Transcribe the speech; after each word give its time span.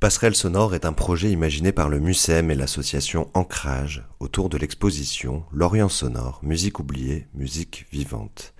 Passerelle 0.00 0.34
sonore 0.34 0.74
est 0.74 0.86
un 0.86 0.94
projet 0.94 1.30
imaginé 1.30 1.72
par 1.72 1.90
le 1.90 2.00
MUSEM 2.00 2.50
et 2.50 2.54
l'association 2.54 3.30
Ancrage 3.34 4.02
autour 4.18 4.48
de 4.48 4.56
l'exposition 4.56 5.44
L'Orient 5.52 5.90
sonore, 5.90 6.40
musique 6.42 6.78
oubliée, 6.78 7.26
musique 7.34 7.84
vivante. 7.92 8.54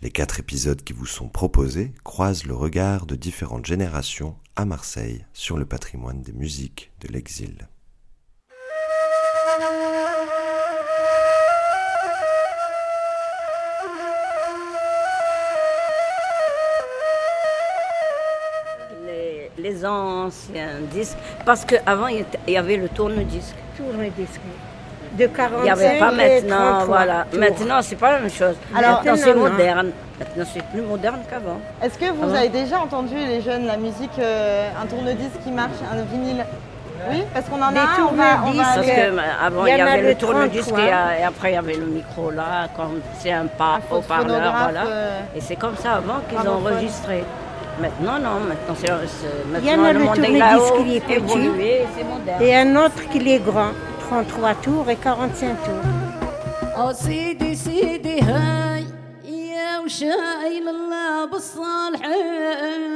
Les 0.00 0.10
quatre 0.10 0.40
épisodes 0.40 0.82
qui 0.82 0.94
vous 0.94 1.04
sont 1.04 1.28
proposés 1.28 1.92
croisent 2.02 2.46
le 2.46 2.54
regard 2.54 3.04
de 3.04 3.14
différentes 3.14 3.66
générations 3.66 4.36
à 4.56 4.64
Marseille 4.64 5.26
sur 5.34 5.58
le 5.58 5.66
patrimoine 5.66 6.22
des 6.22 6.32
musiques 6.32 6.90
de 7.02 7.08
l'exil. 7.08 7.68
Les 19.66 19.84
anciens 19.84 20.68
disques, 20.92 21.16
parce 21.44 21.64
qu'avant 21.64 22.06
il 22.06 22.24
y 22.46 22.56
avait 22.56 22.76
le 22.76 22.88
tourne-disque. 22.88 23.56
Tourne-disque. 23.76 24.40
De 25.18 25.26
45 25.26 25.58
Il 25.60 25.64
n'y 25.64 25.70
avait 25.70 25.98
pas 25.98 26.10
maintenant, 26.12 26.56
33 26.80 26.84
voilà. 26.86 27.24
tours. 27.30 27.40
Maintenant, 27.40 27.78
c'est 27.82 27.96
pas 27.96 28.12
la 28.12 28.18
même 28.20 28.30
chose. 28.30 28.54
Alors, 28.76 28.96
maintenant, 29.02 29.16
c'est 29.16 29.34
moderne. 29.34 29.90
Maintenant, 30.18 30.44
c'est 30.52 30.62
plus 30.64 30.82
moderne 30.82 31.20
qu'avant. 31.30 31.58
Est-ce 31.82 31.98
que 31.98 32.10
vous 32.12 32.30
Ah 32.34 32.38
avez 32.38 32.48
déjà 32.50 32.78
entendu, 32.80 33.14
les 33.16 33.40
jeunes, 33.40 33.66
la 33.66 33.76
musique, 33.78 34.10
euh, 34.18 34.68
un 34.80 34.86
tourne-disque 34.86 35.40
qui 35.42 35.50
marche, 35.50 35.78
un 35.90 36.02
vinyle? 36.02 36.44
Oui, 37.10 37.22
parce 37.32 37.46
qu'on 37.46 37.60
en 37.62 37.68
a 37.68 37.72
Des 37.72 37.78
un, 37.78 38.06
on 38.10 38.14
va, 38.14 38.24
on 38.44 38.50
va 38.52 38.52
tourne-disques. 38.52 38.62
Parce 38.64 38.76
aller- 38.78 38.86
que 38.94 39.00
euh, 39.00 39.46
avant, 39.46 39.66
Il 39.66 39.70
y 39.70 39.72
il 39.72 39.78
y 39.78 39.82
en 39.82 39.86
a 39.86 39.90
avait 39.90 40.02
le 40.02 40.14
tourne-disque 40.16 40.68
33. 40.68 40.84
et, 40.84 40.92
euh, 40.92 41.20
et 41.20 41.24
après, 41.24 41.50
il 41.50 41.54
y 41.54 41.58
avait 41.58 41.74
le 41.74 41.86
micro 41.86 42.30
là, 42.30 42.68
comme 42.76 43.00
c'est 43.18 43.32
un 43.32 43.46
pas 43.46 43.78
Un 43.90 43.94
haut-parleur, 43.96 44.26
phonographe, 44.36 44.62
voilà. 44.64 44.86
euh, 44.86 45.20
Et 45.34 45.40
c'est 45.40 45.56
comme 45.56 45.76
ça 45.76 45.92
avant 45.94 46.20
qu'ils 46.28 46.46
ont 46.48 46.56
enregistré. 46.56 47.24
Maintenant, 47.83 48.17
non, 48.19 48.39
maintenant, 48.49 48.75
c'est, 48.75 48.87
c'est- 48.87 49.59
Il 49.59 49.65
y 49.65 49.71
en 49.71 49.77
maintenant 49.77 49.85
a 49.85 49.93
le 49.93 49.99
le 49.99 50.05
monde 50.05 50.17
est 50.19 50.21
tourne-disque 50.21 50.39
là-haut, 50.39 50.83
qui 50.83 50.95
est 50.97 51.01
petit. 51.01 51.13
évolué, 51.13 51.85
c'est 51.95 52.03
moderne. 52.03 52.41
Et 52.43 52.55
un 52.55 52.75
autre 52.83 53.01
qui 53.11 53.19
est 53.35 53.39
grand, 53.39 53.71
33 54.09 54.55
tours 54.55 54.89
et 54.89 54.95
45 54.97 55.55
tours. 55.65 55.85
اه 56.77 56.91
سيدي 56.93 57.55
سيدي 57.55 58.21
هاي 58.21 58.85
يا 59.25 59.79
وشايل 59.79 60.67
الله 60.69 61.25
بالصالحين 61.31 62.91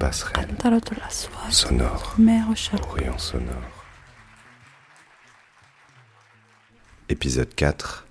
Passerelle 0.00 0.54
طرد 0.62 0.88
الأصوات 0.92 1.52
sonore, 1.52 2.18
ماء 2.18 2.52
الشرق 2.52 2.92
Orient 2.96 3.18
sonore. 3.18 3.70
Épisode 7.10 7.54
4 7.56 8.04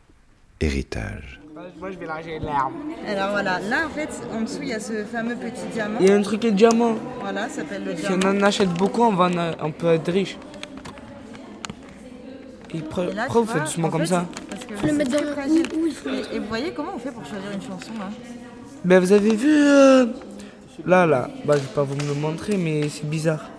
Héritage. 0.61 1.36
Moi, 1.80 1.90
je 1.90 1.98
vais 1.98 2.06
larger 2.06 2.38
l'arme. 2.38 2.74
Alors 3.06 3.30
voilà, 3.30 3.58
là 3.60 3.86
en 3.86 3.88
fait, 3.88 4.08
en 4.32 4.42
dessous, 4.42 4.58
il 4.62 4.68
y 4.68 4.72
a 4.74 4.78
ce 4.80 5.04
fameux 5.04 5.34
petit 5.34 5.66
diamant. 5.72 5.98
Il 6.00 6.08
y 6.08 6.10
a 6.12 6.14
un 6.14 6.22
truc 6.22 6.40
qui 6.40 6.46
est 6.48 6.52
diamant. 6.52 6.94
Voilà, 7.20 7.48
ça 7.48 7.56
s'appelle 7.62 7.84
le 7.84 7.96
Si 7.96 8.02
diamant. 8.02 8.20
on 8.26 8.38
en 8.38 8.42
achète 8.42 8.68
beaucoup, 8.74 9.02
on, 9.02 9.12
va 9.12 9.24
en 9.26 9.66
on 9.66 9.72
peut 9.72 9.88
être 9.94 10.12
riche. 10.12 10.36
Et 12.74 12.78
pre- 12.78 13.10
Et 13.10 13.14
là, 13.14 13.24
pourquoi 13.24 13.40
vous 13.42 13.46
faites 13.48 13.62
doucement 13.62 13.88
en 13.88 13.90
comme 13.90 14.00
fait, 14.02 14.06
ça 14.06 14.26
Parce 14.50 14.64
que 14.66 14.86
le 14.86 14.92
mettre 14.92 15.10
dans- 15.10 15.18
Et, 16.12 16.36
et 16.36 16.38
vous 16.38 16.46
voyez 16.46 16.70
comment 16.72 16.92
on 16.94 16.98
fait 16.98 17.10
pour 17.10 17.24
choisir 17.24 17.50
une 17.52 17.62
chanson 17.62 17.92
là 17.98 18.08
Ben, 18.84 19.00
vous 19.00 19.12
avez 19.12 19.34
vu 19.34 19.50
euh, 19.50 20.06
Là, 20.86 21.06
là. 21.06 21.28
Bah, 21.44 21.54
je 21.56 21.62
vais 21.62 21.74
pas 21.74 21.82
vous 21.82 21.96
me 21.96 22.06
le 22.06 22.14
montrer, 22.14 22.56
mais 22.56 22.88
c'est 22.88 23.08
bizarre. 23.08 23.50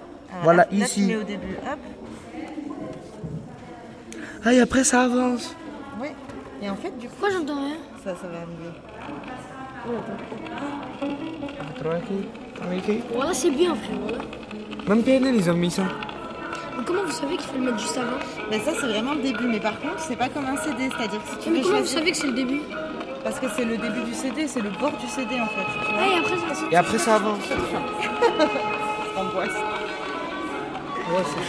Voilà, 0.44 0.64
là, 0.64 0.68
là, 0.72 0.86
tu 0.86 1.00
ici. 1.02 1.06
mets 1.08 1.18
au 1.18 1.24
début, 1.24 1.56
hop, 1.70 1.80
Ah, 4.46 4.54
et 4.54 4.62
après, 4.62 4.84
ça 4.86 5.02
avance. 5.02 5.54
Et 6.62 6.70
en 6.70 6.76
fait, 6.76 6.98
du 6.98 7.08
coup, 7.08 7.14
Pourquoi 7.20 7.38
j'entends 7.38 7.56
rien? 7.66 7.78
ça, 8.04 8.12
ça 8.16 8.28
va 8.28 8.38
arriver. 8.38 8.72
Voilà, 13.14 13.34
c'est 13.34 13.52
bien, 13.52 13.76
frère. 13.76 13.98
Même 14.88 15.04
PNL, 15.04 15.36
ils 15.36 15.50
ont 15.50 15.54
mis 15.54 15.72
ça. 15.72 15.84
Mais 16.78 16.84
comment 16.86 17.04
vous 17.04 17.12
savez 17.12 17.38
qu'il 17.38 17.48
faut 17.50 17.58
le 17.58 17.64
mettre 17.66 17.80
juste 17.80 17.98
avant? 17.98 18.18
Mais 18.50 18.60
ça, 18.60 18.72
c'est 18.80 18.88
vraiment 18.88 19.14
le 19.14 19.22
début. 19.22 19.48
Mais 19.48 19.60
par 19.60 19.80
contre, 19.80 20.00
c'est 20.00 20.16
pas 20.16 20.30
comme 20.30 20.46
un 20.46 20.58
CD. 20.58 20.90
C'est-à-dire 20.96 21.22
que 21.24 21.30
si 21.30 21.38
tu 21.38 21.50
Mais 21.50 21.60
veux 21.60 21.64
comment 21.66 21.80
vous 21.82 21.86
savez 21.86 22.12
que 22.12 22.18
c'est 22.18 22.28
le 22.28 22.34
début? 22.34 22.62
Parce 23.24 23.40
que 23.40 23.48
c'est 23.56 23.66
le 23.66 23.78
début 23.78 24.02
du 24.02 24.14
CD, 24.14 24.48
c'est 24.48 24.62
le 24.62 24.70
bord 24.70 24.94
du 24.94 25.08
CD 25.08 25.36
en 25.40 25.48
fait. 25.48 25.66
tu 25.86 25.92
vois. 25.92 26.02
Ah, 26.02 26.08
et 26.08 26.18
après, 26.20 26.38
ça 26.38 26.66
Et 26.72 26.76
après, 26.76 26.98
ça 26.98 27.16
avance. 27.16 27.40
Angoisse. 29.18 29.58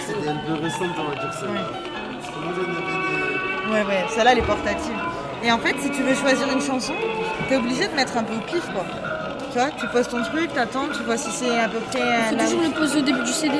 C'est 0.06 0.28
un 0.28 0.36
peu 0.46 0.54
récente, 0.62 0.96
on 0.98 1.04
va 1.10 1.14
dire 1.20 1.32
ça. 1.32 1.46
Parce 1.46 2.30
que 2.30 2.60
des- 2.60 3.29
Ouais, 3.70 3.82
ouais, 3.86 4.04
celle-là, 4.14 4.32
elle 4.32 4.38
est 4.38 4.42
portative. 4.42 4.96
Et 5.44 5.52
en 5.52 5.58
fait, 5.58 5.74
si 5.80 5.90
tu 5.90 6.02
veux 6.02 6.14
choisir 6.14 6.46
une 6.52 6.60
chanson, 6.60 6.92
t'es 7.48 7.56
obligé 7.56 7.86
de 7.86 7.94
mettre 7.94 8.16
un 8.16 8.24
peu 8.24 8.34
au 8.34 8.40
pif, 8.40 8.64
quoi. 8.72 8.84
Tu 9.52 9.58
vois, 9.58 9.70
tu 9.78 9.86
poses 9.88 10.08
ton 10.08 10.22
truc, 10.22 10.52
t'attends, 10.52 10.86
tu 10.96 11.02
vois 11.04 11.16
si 11.16 11.30
c'est 11.30 11.58
à 11.58 11.68
peu 11.68 11.78
près. 11.90 12.00
euh, 12.00 12.22
faut 12.30 12.36
là 12.36 12.42
où- 12.42 12.46
toujours 12.46 12.62
le 12.62 12.70
poser 12.70 12.98
au 12.98 13.02
début 13.02 13.22
du 13.22 13.32
CD. 13.32 13.56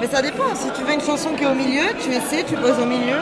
Mais 0.00 0.06
ça 0.06 0.22
dépend. 0.22 0.54
Si 0.54 0.70
tu 0.72 0.82
veux 0.82 0.94
une 0.94 1.00
chanson 1.00 1.30
qui 1.36 1.44
est 1.44 1.46
au 1.46 1.54
milieu, 1.54 1.84
tu 2.02 2.10
essaies, 2.10 2.44
tu 2.48 2.54
poses 2.56 2.78
au 2.80 2.86
milieu. 2.86 3.16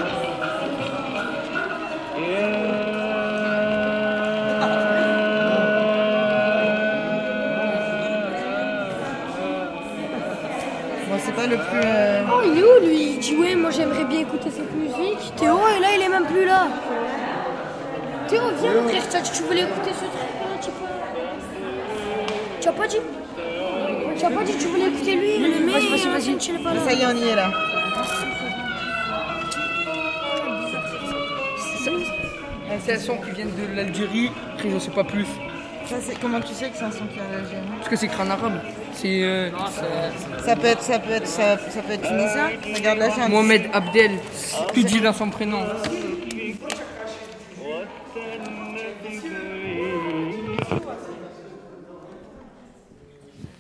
Bon, 11.09 11.17
c'est 11.25 11.33
pas 11.35 11.47
le 11.47 11.57
plus. 11.57 11.81
euh, 11.85 12.23
Oh, 12.31 12.41
il 12.45 12.59
est 12.59 12.63
où 12.63 12.87
lui? 12.87 12.97
Il 12.97 12.98
dit 13.29 13.37
Ouais, 13.37 13.55
moi 13.55 13.71
j'aimerais 13.71 14.05
bien 14.05 14.21
écouter 14.21 14.51
cette 14.51 14.73
musique. 14.75 15.35
Théo, 15.37 15.57
et 15.77 15.81
là, 15.81 15.89
il 15.97 16.03
est 16.03 16.09
même 16.09 16.27
plus 16.27 16.45
là. 16.45 16.69
Théo, 18.29 18.43
viens, 18.61 18.73
frère, 18.89 19.09
t'as 19.11 19.21
dit 19.21 19.31
que 19.31 19.37
tu 19.37 19.43
voulais 19.45 19.63
écouter 19.63 19.91
ce 19.95 20.05
truc 20.05 20.33
là, 20.41 20.57
tu 20.61 20.71
peux. 20.71 22.61
Tu 22.61 22.69
as 22.69 22.73
pas 22.73 22.87
dit? 22.87 22.99
Tu 24.19 24.25
as 24.25 24.31
pas 24.31 24.43
dit 24.45 24.53
que 24.53 24.61
tu 24.63 24.69
voulais 24.69 24.87
écouter 24.89 25.15
lui 25.15 25.39
Le 25.39 25.67
mec, 25.67 25.91
vas-y, 25.91 26.09
vas-y, 26.09 26.37
tu 26.37 26.53
l'es 26.53 26.59
pas 26.63 26.75
là. 26.75 26.81
Ça 26.85 26.93
y 26.93 27.01
est, 27.03 27.07
on 27.07 27.17
y 27.17 27.29
est 27.29 27.35
là. 27.37 27.51
C'est 32.85 32.93
un 32.95 32.99
son 32.99 33.17
qui 33.19 33.31
vient 33.33 33.47
de 33.47 33.77
l'Algérie. 33.77 34.31
Après, 34.55 34.71
je 34.71 34.79
sais 34.79 34.91
pas 34.91 35.05
plus. 35.05 35.27
Ça, 35.87 35.97
c'est- 36.01 36.19
comment 36.21 36.41
tu 36.41 36.53
sais 36.55 36.69
que 36.71 36.77
c'est 36.77 36.85
un 36.85 36.91
son 36.91 37.07
qui 37.07 37.19
est 37.19 37.33
d'Algérie 37.37 37.63
Parce 37.79 37.89
que 37.89 37.97
c'est 37.97 38.07
écrit 38.07 38.23
en 38.23 38.31
arabe. 38.31 38.61
C'est 39.01 39.23
euh, 39.23 39.51
Ça 40.45 40.57
peut 40.57 40.67
être, 40.67 40.83
ça 40.83 40.99
peut 40.99 41.13
être, 41.13 41.27
ça, 41.29 41.57
ça 41.57 41.83
peut 41.83 41.93
être 41.93 42.03
tunisien. 42.03 42.51
Regarde 42.75 42.99
là, 42.99 43.11
j'ai 43.15 43.23
un 43.23 43.29
Mohamed 43.29 43.63
Abdel. 43.73 44.19
Que 44.75 44.81
dit 44.81 45.01
dans 45.01 45.13
son 45.13 45.31
prénom 45.31 45.61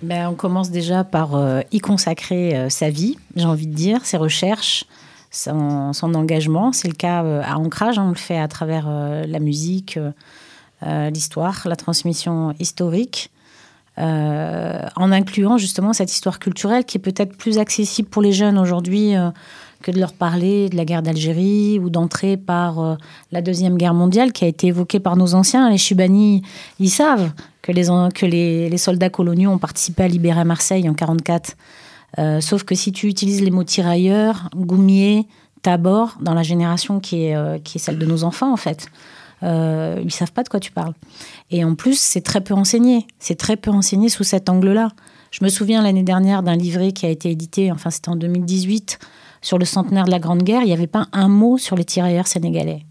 Ben, 0.03 0.29
on 0.29 0.35
commence 0.35 0.71
déjà 0.71 1.05
par 1.05 1.37
euh, 1.37 1.61
y 1.71 1.79
consacrer 1.79 2.57
euh, 2.57 2.69
sa 2.69 2.91
vie, 2.91 3.17
j'ai 3.37 3.45
envie 3.45 3.67
de 3.67 3.75
dire, 3.75 4.05
ses 4.07 4.17
recherches, 4.17 4.87
son, 5.31 5.93
son 5.93 6.15
engagement. 6.15 6.73
C'est 6.73 6.89
le 6.89 6.95
cas 6.95 7.23
euh, 7.23 7.43
à 7.45 7.59
Ancrage, 7.59 7.99
hein, 7.99 8.07
on 8.07 8.11
le 8.11 8.17
fait 8.17 8.39
à 8.39 8.49
travers 8.49 8.87
euh, 8.89 9.25
la 9.27 9.39
musique, 9.39 9.99
l'histoire, 10.83 11.63
la 11.67 11.77
transmission 11.77 12.55
historique, 12.59 13.31
euh, 13.33 13.38
en 13.99 15.13
incluant 15.13 15.59
justement 15.59 15.93
cette 15.93 16.13
histoire 16.13 16.39
culturelle 16.39 16.85
qui 16.85 16.99
est 16.99 17.01
peut-être 17.01 17.37
plus 17.37 17.59
accessible 17.59 18.09
pour 18.09 18.23
les 18.23 18.33
jeunes 18.33 18.59
aujourd'hui 18.59 19.17
euh, 19.17 19.31
que 19.83 19.91
de 19.91 19.99
leur 19.99 20.13
parler 20.13 20.69
de 20.69 20.77
la 20.77 20.85
guerre 20.85 21.03
d'Algérie 21.03 21.79
ou 21.79 21.91
d'entrer 21.91 22.37
par 22.37 22.81
euh, 22.81 22.95
la 23.33 23.43
Deuxième 23.43 23.77
Guerre 23.77 23.95
mondiale 23.95 24.33
qui 24.33 24.45
a 24.45 24.49
été 24.49 24.69
évoquée 24.69 25.01
par 25.01 25.17
nos 25.17 25.35
anciens. 25.35 25.71
Les 25.71 25.79
Chubani, 25.79 26.43
ils 26.81 26.91
savent 26.91 27.33
que 27.63 27.73
les, 27.73 28.79
soldats 28.79 29.11
coloniaux 29.11 29.51
ont 29.51 29.59
participé 29.59 30.05
à 30.05 30.09
libérer 30.09 30.45
Marseille 30.45 30.89
en 30.89 30.97
1944. 30.97 31.57
Euh, 32.19 32.41
sauf 32.41 32.65
que 32.65 32.75
si 32.75 32.93
tu 32.93 33.07
utilises 33.07 33.43
les 33.43 33.51
mots 33.51 33.65
tirailleurs, 33.65 34.49
goumier, 34.57 35.27
tabor, 35.63 36.17
dans 36.21 36.35
la 36.35 36.43
génération 36.43 37.01
euh, 37.13 37.59
qui 37.59 37.79
est 37.79 37.81
celle 37.81 37.99
de 37.99 38.07
nos 38.07 38.25
enfants, 38.25 38.53
en 38.53 38.57
fait, 38.57 38.89
euh, 39.43 40.01
ils 40.05 40.13
savent 40.13 40.33
pas 40.33 40.43
de 40.43 40.49
quoi 40.49 40.61
tu 40.61 40.73
parles. 40.73 40.95
Et 41.51 41.65
en 41.65 41.75
plus, 41.75 41.99
c'est 41.99 42.21
très 42.21 42.41
peu 42.41 42.55
enseigné. 42.55 43.07
C'est 43.19 43.37
très 43.37 43.57
peu 43.57 43.71
enseigné 43.71 44.09
sous 44.09 44.25
cet 44.25 44.49
angle-là. 44.49 44.91
Je 45.31 45.45
me 45.45 45.49
souviens 45.49 45.83
l'année 45.83 46.03
dernière 46.03 46.43
d'un 46.43 46.57
livret 46.57 46.93
qui 46.93 47.07
a 47.07 47.11
été 47.11 47.31
édité, 47.31 47.71
enfin 47.71 47.91
c'était 47.91 48.09
en 48.09 48.17
2018, 48.17 48.99
sur 49.43 49.59
le 49.59 49.65
centenaire 49.65 50.07
de 50.07 50.11
la 50.11 50.19
Grande 50.19 50.43
Guerre. 50.43 50.63
Il 50.63 50.67
n'y 50.67 50.73
avait 50.73 50.87
pas 50.87 51.07
un 51.13 51.29
mot 51.29 51.59
sur 51.59 51.77
les 51.77 51.85
tirailleurs 51.85 52.27
sénégalais. 52.27 52.85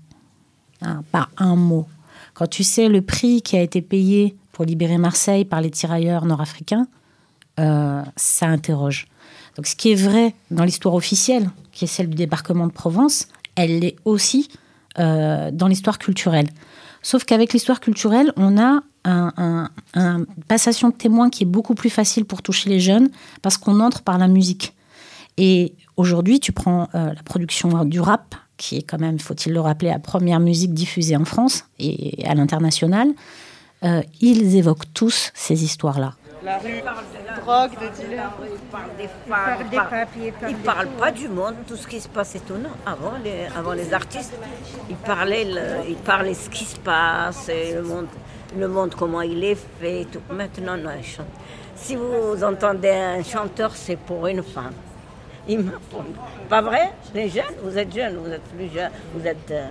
Hein, 0.81 1.03
pas 1.11 1.29
un 1.37 1.55
mot. 1.55 1.87
Quand 2.35 2.47
tu 2.47 2.63
sais 2.63 2.87
le 2.87 3.01
prix 3.01 3.41
qui 3.41 3.57
a 3.57 3.61
été 3.61 3.81
payé 3.81 4.37
pour 4.51 4.65
libérer 4.65 4.99
Marseille 4.99 5.45
par 5.45 5.61
les 5.61 5.71
tirailleurs 5.71 6.25
nord-africains, 6.25 6.87
euh, 7.59 8.03
ça 8.15 8.45
interroge. 8.45 9.07
Donc 9.55 9.65
ce 9.65 9.75
qui 9.75 9.91
est 9.91 9.95
vrai 9.95 10.35
dans 10.51 10.63
l'histoire 10.63 10.93
officielle, 10.93 11.49
qui 11.71 11.85
est 11.85 11.87
celle 11.87 12.09
du 12.09 12.15
débarquement 12.15 12.67
de 12.67 12.71
Provence, 12.71 13.27
elle 13.55 13.79
l'est 13.79 13.95
aussi 14.05 14.49
euh, 14.99 15.51
dans 15.51 15.67
l'histoire 15.67 15.97
culturelle. 15.99 16.49
Sauf 17.01 17.23
qu'avec 17.23 17.53
l'histoire 17.53 17.79
culturelle, 17.79 18.33
on 18.35 18.57
a 18.57 18.81
un, 19.05 19.69
un- 19.93 20.25
passation 20.47 20.89
de 20.89 20.93
témoins 20.95 21.29
qui 21.29 21.43
est 21.43 21.47
beaucoup 21.47 21.75
plus 21.75 21.89
facile 21.89 22.25
pour 22.25 22.41
toucher 22.41 22.69
les 22.69 22.79
jeunes 22.79 23.09
parce 23.41 23.57
qu'on 23.57 23.79
entre 23.79 24.01
par 24.01 24.17
la 24.17 24.27
musique. 24.27 24.73
Et 25.37 25.73
aujourd'hui, 25.95 26.39
tu 26.39 26.51
prends 26.51 26.89
euh, 26.95 27.13
la 27.13 27.23
production 27.23 27.85
du 27.85 28.01
rap, 28.01 28.35
qui 28.57 28.77
est 28.77 28.81
quand 28.81 28.99
même, 28.99 29.19
faut-il 29.19 29.53
le 29.53 29.61
rappeler, 29.61 29.89
la 29.89 29.99
première 29.99 30.39
musique 30.39 30.73
diffusée 30.73 31.15
en 31.15 31.25
France 31.25 31.63
et 31.79 32.25
à 32.25 32.33
l'international. 32.33 33.09
Euh, 33.83 34.01
ils 34.19 34.55
évoquent 34.55 34.91
tous 34.93 35.31
ces 35.35 35.63
histoires-là. 35.63 36.15
La 36.47 36.57
rue, 36.57 36.75
Il 36.77 36.81
parle 36.83 36.97
de 36.97 37.27
la 37.27 37.37
drogue, 37.39 37.71
de 37.71 37.87
dealer. 37.95 38.29
Il 38.43 38.59
parle 38.75 38.83
des 38.97 39.07
femmes. 39.07 39.29
parle 39.29 39.57
il 39.61 39.69
des 39.69 39.75
parle- 39.77 39.89
papiers, 39.89 40.27
il 40.27 40.33
parle 40.33 40.51
Il 40.51 40.57
des 40.57 40.63
parle 40.63 40.87
tout. 40.87 40.93
pas 41.03 41.11
du 41.11 41.27
monde, 41.29 41.55
tout 41.67 41.75
ce 41.75 41.87
qui 41.87 41.99
se 41.99 42.07
passe. 42.09 42.35
Non, 42.49 42.69
avant 42.85 43.13
les, 43.23 43.47
avant 43.55 43.73
les 43.73 43.93
artistes, 43.93 44.33
ils 44.89 44.95
parlaient, 44.95 45.45
le- 45.45 45.89
ils 45.89 45.95
parlaient 45.97 46.33
ce 46.33 46.49
qui 46.49 46.65
se 46.65 46.79
passe, 46.79 47.49
et 47.49 47.73
le 47.73 47.81
monde, 47.83 48.07
le 48.57 48.67
monde 48.67 48.93
comment 48.95 49.21
il 49.21 49.43
est 49.43 49.57
fait. 49.79 50.05
Tout. 50.11 50.21
Maintenant, 50.31 50.77
non, 50.77 50.91
ils 50.97 51.03
chantent. 51.05 51.25
Si 51.75 51.95
vous 51.95 52.43
entendez 52.43 52.89
un 52.89 53.23
chanteur, 53.23 53.71
c'est 53.75 53.97
pour 53.97 54.25
une 54.27 54.41
femme. 54.43 54.73
Il 55.47 55.59
me. 55.59 55.71
Pas 56.49 56.61
vrai? 56.61 56.91
Les 57.13 57.29
jeunes, 57.29 57.55
vous 57.63 57.77
êtes 57.77 57.93
jeunes, 57.93 58.17
vous 58.17 58.31
êtes 58.31 58.43
plus 58.55 58.69
jeunes, 58.73 58.91
vous 59.13 59.25
êtes 59.25 59.49
euh, 59.51 59.67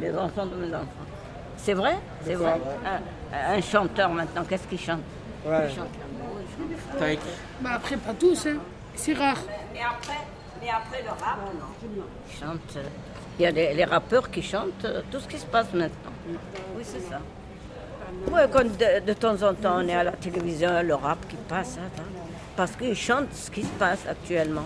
les 0.00 0.10
enfants 0.16 0.44
de 0.46 0.54
mes 0.56 0.74
enfants. 0.74 1.06
C'est 1.56 1.72
vrai? 1.74 1.94
C'est 2.26 2.34
vrai. 2.34 2.60
Un, 2.84 3.56
un 3.56 3.60
chanteur 3.62 4.10
maintenant, 4.10 4.44
qu'est-ce 4.48 4.66
qu'il 4.66 4.78
Ouais. 5.46 5.66
Il 5.68 5.74
chante- 5.74 5.88
Taïk. 6.98 7.20
Bah 7.60 7.70
après, 7.74 7.96
pas 7.96 8.14
tous, 8.14 8.46
hein. 8.46 8.56
C'est 8.94 9.14
rare. 9.14 9.38
Mais 9.72 9.80
après, 9.80 10.20
mais 10.60 10.68
après 10.70 11.02
le 11.02 11.10
rap, 11.10 11.38
non. 11.58 12.04
Ils 12.28 12.38
chantent. 12.38 12.78
Il 13.38 13.42
y 13.42 13.46
a 13.46 13.50
les, 13.50 13.74
les 13.74 13.84
rappeurs 13.84 14.30
qui 14.30 14.42
chantent 14.42 14.84
euh, 14.84 15.02
tout 15.10 15.18
ce 15.18 15.26
qui 15.26 15.38
se 15.38 15.46
passe 15.46 15.72
maintenant. 15.74 16.12
Oui, 16.76 16.82
c'est 16.84 17.00
ça. 17.00 17.18
Oui, 18.30 18.40
quand 18.52 18.62
de, 18.64 19.04
de 19.04 19.12
temps 19.12 19.42
en 19.42 19.52
temps 19.54 19.78
on 19.78 19.88
est 19.88 19.94
à 19.94 20.04
la 20.04 20.12
télévision, 20.12 20.82
le 20.82 20.94
rap 20.94 21.18
qui 21.28 21.36
passe, 21.48 21.76
hein, 21.80 21.88
hein, 21.98 22.02
parce 22.56 22.72
qu'ils 22.76 22.94
chantent 22.94 23.34
ce 23.34 23.50
qui 23.50 23.62
se 23.62 23.72
passe 23.78 24.06
actuellement. 24.08 24.62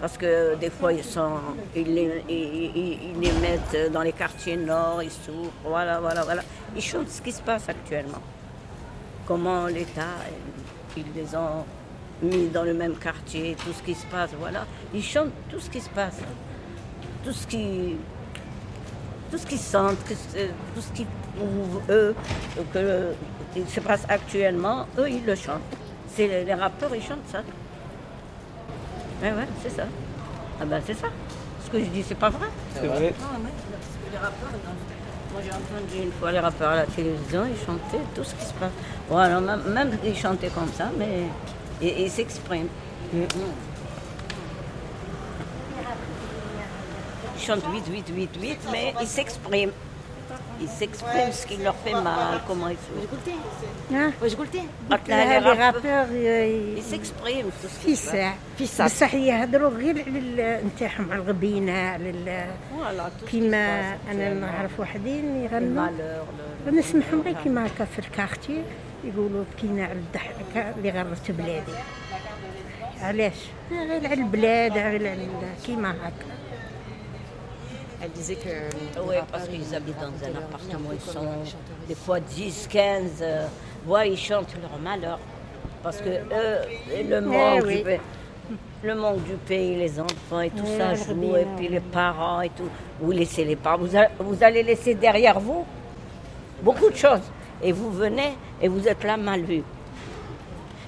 Parce 0.00 0.16
que 0.16 0.54
des 0.56 0.70
fois, 0.70 0.92
ils, 0.92 1.02
sont, 1.04 1.38
ils, 1.74 1.92
les, 1.94 2.24
ils, 2.28 2.34
ils- 2.76 3.00
ils 3.14 3.20
les 3.20 3.32
mettent 3.40 3.92
dans 3.92 4.02
les 4.02 4.12
quartiers 4.12 4.56
nord, 4.56 5.02
ils 5.02 5.10
s'ouvrent, 5.10 5.50
voilà, 5.64 5.98
voilà, 6.00 6.22
voilà. 6.22 6.42
Ils 6.76 6.82
chantent 6.82 7.08
ce 7.10 7.20
qui 7.22 7.32
se 7.32 7.42
passe 7.42 7.68
actuellement. 7.68 8.22
Comment 9.26 9.66
l'État, 9.66 10.14
euh, 10.98 11.02
ils 11.14 11.20
les 11.20 11.34
ont 11.36 11.64
mis 12.22 12.48
dans 12.48 12.62
le 12.64 12.74
même 12.74 12.94
quartier, 12.96 13.56
tout 13.64 13.72
ce 13.72 13.82
qui 13.82 13.94
se 13.94 14.06
passe, 14.06 14.30
voilà. 14.38 14.66
Ils 14.92 15.02
chantent 15.02 15.32
tout 15.50 15.60
ce 15.60 15.70
qui 15.70 15.80
se 15.80 15.88
passe. 15.90 16.18
Tout 17.24 17.32
ce 17.32 17.46
qui, 17.46 17.96
tout 19.30 19.38
ce 19.38 19.46
qu'ils 19.46 19.58
sentent, 19.58 19.96
tout 20.74 20.80
ce 20.80 20.92
qui, 20.92 21.06
ou 21.40 21.80
eux, 21.90 22.14
que 22.72 23.12
il 23.56 23.68
se 23.68 23.80
passe 23.80 24.04
actuellement, 24.08 24.86
eux, 24.98 25.08
ils 25.10 25.24
le 25.24 25.34
chantent. 25.34 25.60
C'est 26.14 26.26
les, 26.28 26.44
les 26.44 26.54
rappeurs, 26.54 26.94
ils 26.94 27.02
chantent 27.02 27.26
ça. 27.30 27.42
Ouais, 29.22 29.32
ouais, 29.32 29.48
c'est 29.62 29.70
ça. 29.70 29.84
Ah 30.60 30.64
ben 30.64 30.80
c'est 30.86 30.94
ça. 30.94 31.08
Ce 31.64 31.70
que 31.70 31.78
je 31.80 31.84
dis, 31.86 32.02
c'est 32.02 32.14
pas 32.14 32.30
vrai. 32.30 32.46
C'est 32.74 32.86
vrai. 32.86 32.98
Ouais, 33.00 33.12
parce 33.18 33.30
que 33.30 34.12
les 34.12 34.18
rappeurs, 34.18 34.50
dans- 34.50 34.97
moi 35.32 35.42
j'ai 35.44 35.50
entendu 35.50 36.02
une 36.02 36.12
fois 36.12 36.32
les 36.32 36.38
rappeurs 36.38 36.70
à 36.70 36.76
la 36.76 36.86
télévision, 36.86 37.44
ils 37.46 37.66
chantaient 37.66 38.04
tout 38.14 38.24
ce 38.24 38.34
qui 38.34 38.44
se 38.44 38.54
passe. 38.54 38.72
Voilà, 39.08 39.40
même, 39.40 39.98
ils 40.04 40.16
chantaient 40.16 40.48
comme 40.48 40.70
ça, 40.72 40.90
mais 40.98 41.24
ils 41.80 42.10
s'expriment. 42.10 42.68
Mm. 43.12 43.22
Ils 47.36 47.42
chantent 47.42 47.72
vite, 47.72 47.88
vite, 47.88 48.10
vite, 48.10 48.36
vite, 48.36 48.60
mais 48.72 48.94
ils 49.00 49.06
s'expriment. 49.06 49.72
Ils 50.60 50.68
s'expriment 50.68 51.32
ce 51.40 51.46
qui 51.46 51.56
leur 51.66 51.76
fait 51.84 51.92
mal, 52.08 52.40
comment 52.48 52.68
ils 52.68 52.76
font. 52.76 53.00
قلت 54.90 55.08
لها 55.08 55.40
لي 55.40 55.48
رابور 55.48 55.80
Ils 56.78 56.82
s'expriment 56.82 57.50
tout 57.62 57.68
ce 57.68 57.86
في 57.86 57.94
qui 57.94 57.96
se 57.96 58.06
passe. 58.06 58.12
ساعة 58.12 58.34
في 58.58 58.66
ساعة 58.66 58.88
بصح 58.88 59.14
يهضروا 59.14 59.70
غير 59.70 60.04
على 60.06 60.60
نتاعهم 60.66 61.12
على 61.12 61.22
الغبينة 61.22 61.72
على 61.72 62.34
كيما 63.30 63.96
أنا. 64.10 64.34
نعرف 64.34 64.80
وحدين 64.80 65.44
يغنوا 65.44 65.86
نسمعهم 66.66 67.22
غير 67.22 67.34
كيما 67.44 67.66
هكا 67.66 67.84
في 67.84 67.98
الكارتي 67.98 68.62
يقولوا 69.04 69.44
بكينا 69.56 69.84
على 69.84 69.92
الضحكة 69.98 70.70
اللي 70.76 70.90
غرت 70.90 71.30
بلادي 71.30 71.72
علاش؟ 73.00 73.34
غير 73.72 74.06
على 74.06 74.14
البلاد 74.14 74.72
غير 74.72 75.08
على 75.10 75.28
كيما 75.66 75.90
هكا 75.90 76.26
Elle 78.02 78.10
disait 78.12 78.36
que. 78.36 78.48
Oui, 79.02 79.16
parce 79.30 79.48
qu'ils 79.48 79.74
habitent 79.74 79.96
dans 80.00 80.06
un 80.26 80.38
appartement, 80.38 80.90
ils 80.92 81.00
sont 81.12 81.26
des 81.88 81.94
fois 81.94 82.20
10, 82.20 82.68
15. 82.70 83.02
euh, 83.22 83.46
ouais, 83.86 84.10
ils 84.10 84.16
chantent 84.18 84.54
leur 84.60 84.78
malheur. 84.80 85.18
Parce 85.82 85.98
que 85.98 86.08
eux, 86.08 87.04
le 87.08 87.20
manque, 87.20 87.64
oui. 87.66 87.76
du 87.78 87.82
pays, 87.84 87.98
le 88.84 88.94
manque 88.94 89.24
du 89.24 89.34
pays, 89.34 89.76
les 89.76 89.98
enfants 90.00 90.40
et 90.40 90.50
tout 90.50 90.64
Oui, 90.64 90.76
ça 90.76 90.94
joue, 90.94 91.14
bien, 91.14 91.36
et 91.38 91.46
puis 91.56 91.68
les 91.68 91.80
parents 91.80 92.40
et 92.40 92.50
tout. 92.50 92.68
Vous 93.00 93.10
laissez 93.10 93.44
les 93.44 93.56
parents, 93.56 93.78
vous, 93.78 93.96
a- 93.96 94.08
vous 94.18 94.42
allez 94.42 94.62
laisser 94.62 94.94
derrière 94.94 95.38
vous 95.40 95.64
beaucoup 96.62 96.90
de 96.90 96.96
choses. 96.96 97.22
Et 97.62 97.72
vous 97.72 97.90
venez 97.90 98.34
et 98.62 98.68
vous 98.68 98.86
êtes 98.86 99.02
là 99.04 99.16
mal 99.16 99.42
vu. 99.42 99.62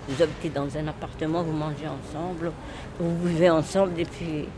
Vous 0.09 0.23
habitez 0.23 0.49
dans 0.49 0.77
un 0.77 0.89
appartement, 0.89 1.43
vous 1.43 1.53
mangez 1.53 1.87
ensemble, 1.87 2.51
vous 2.99 3.29
vivez 3.29 3.51
ensemble 3.51 3.99
et 4.01 4.05
puis 4.05 4.49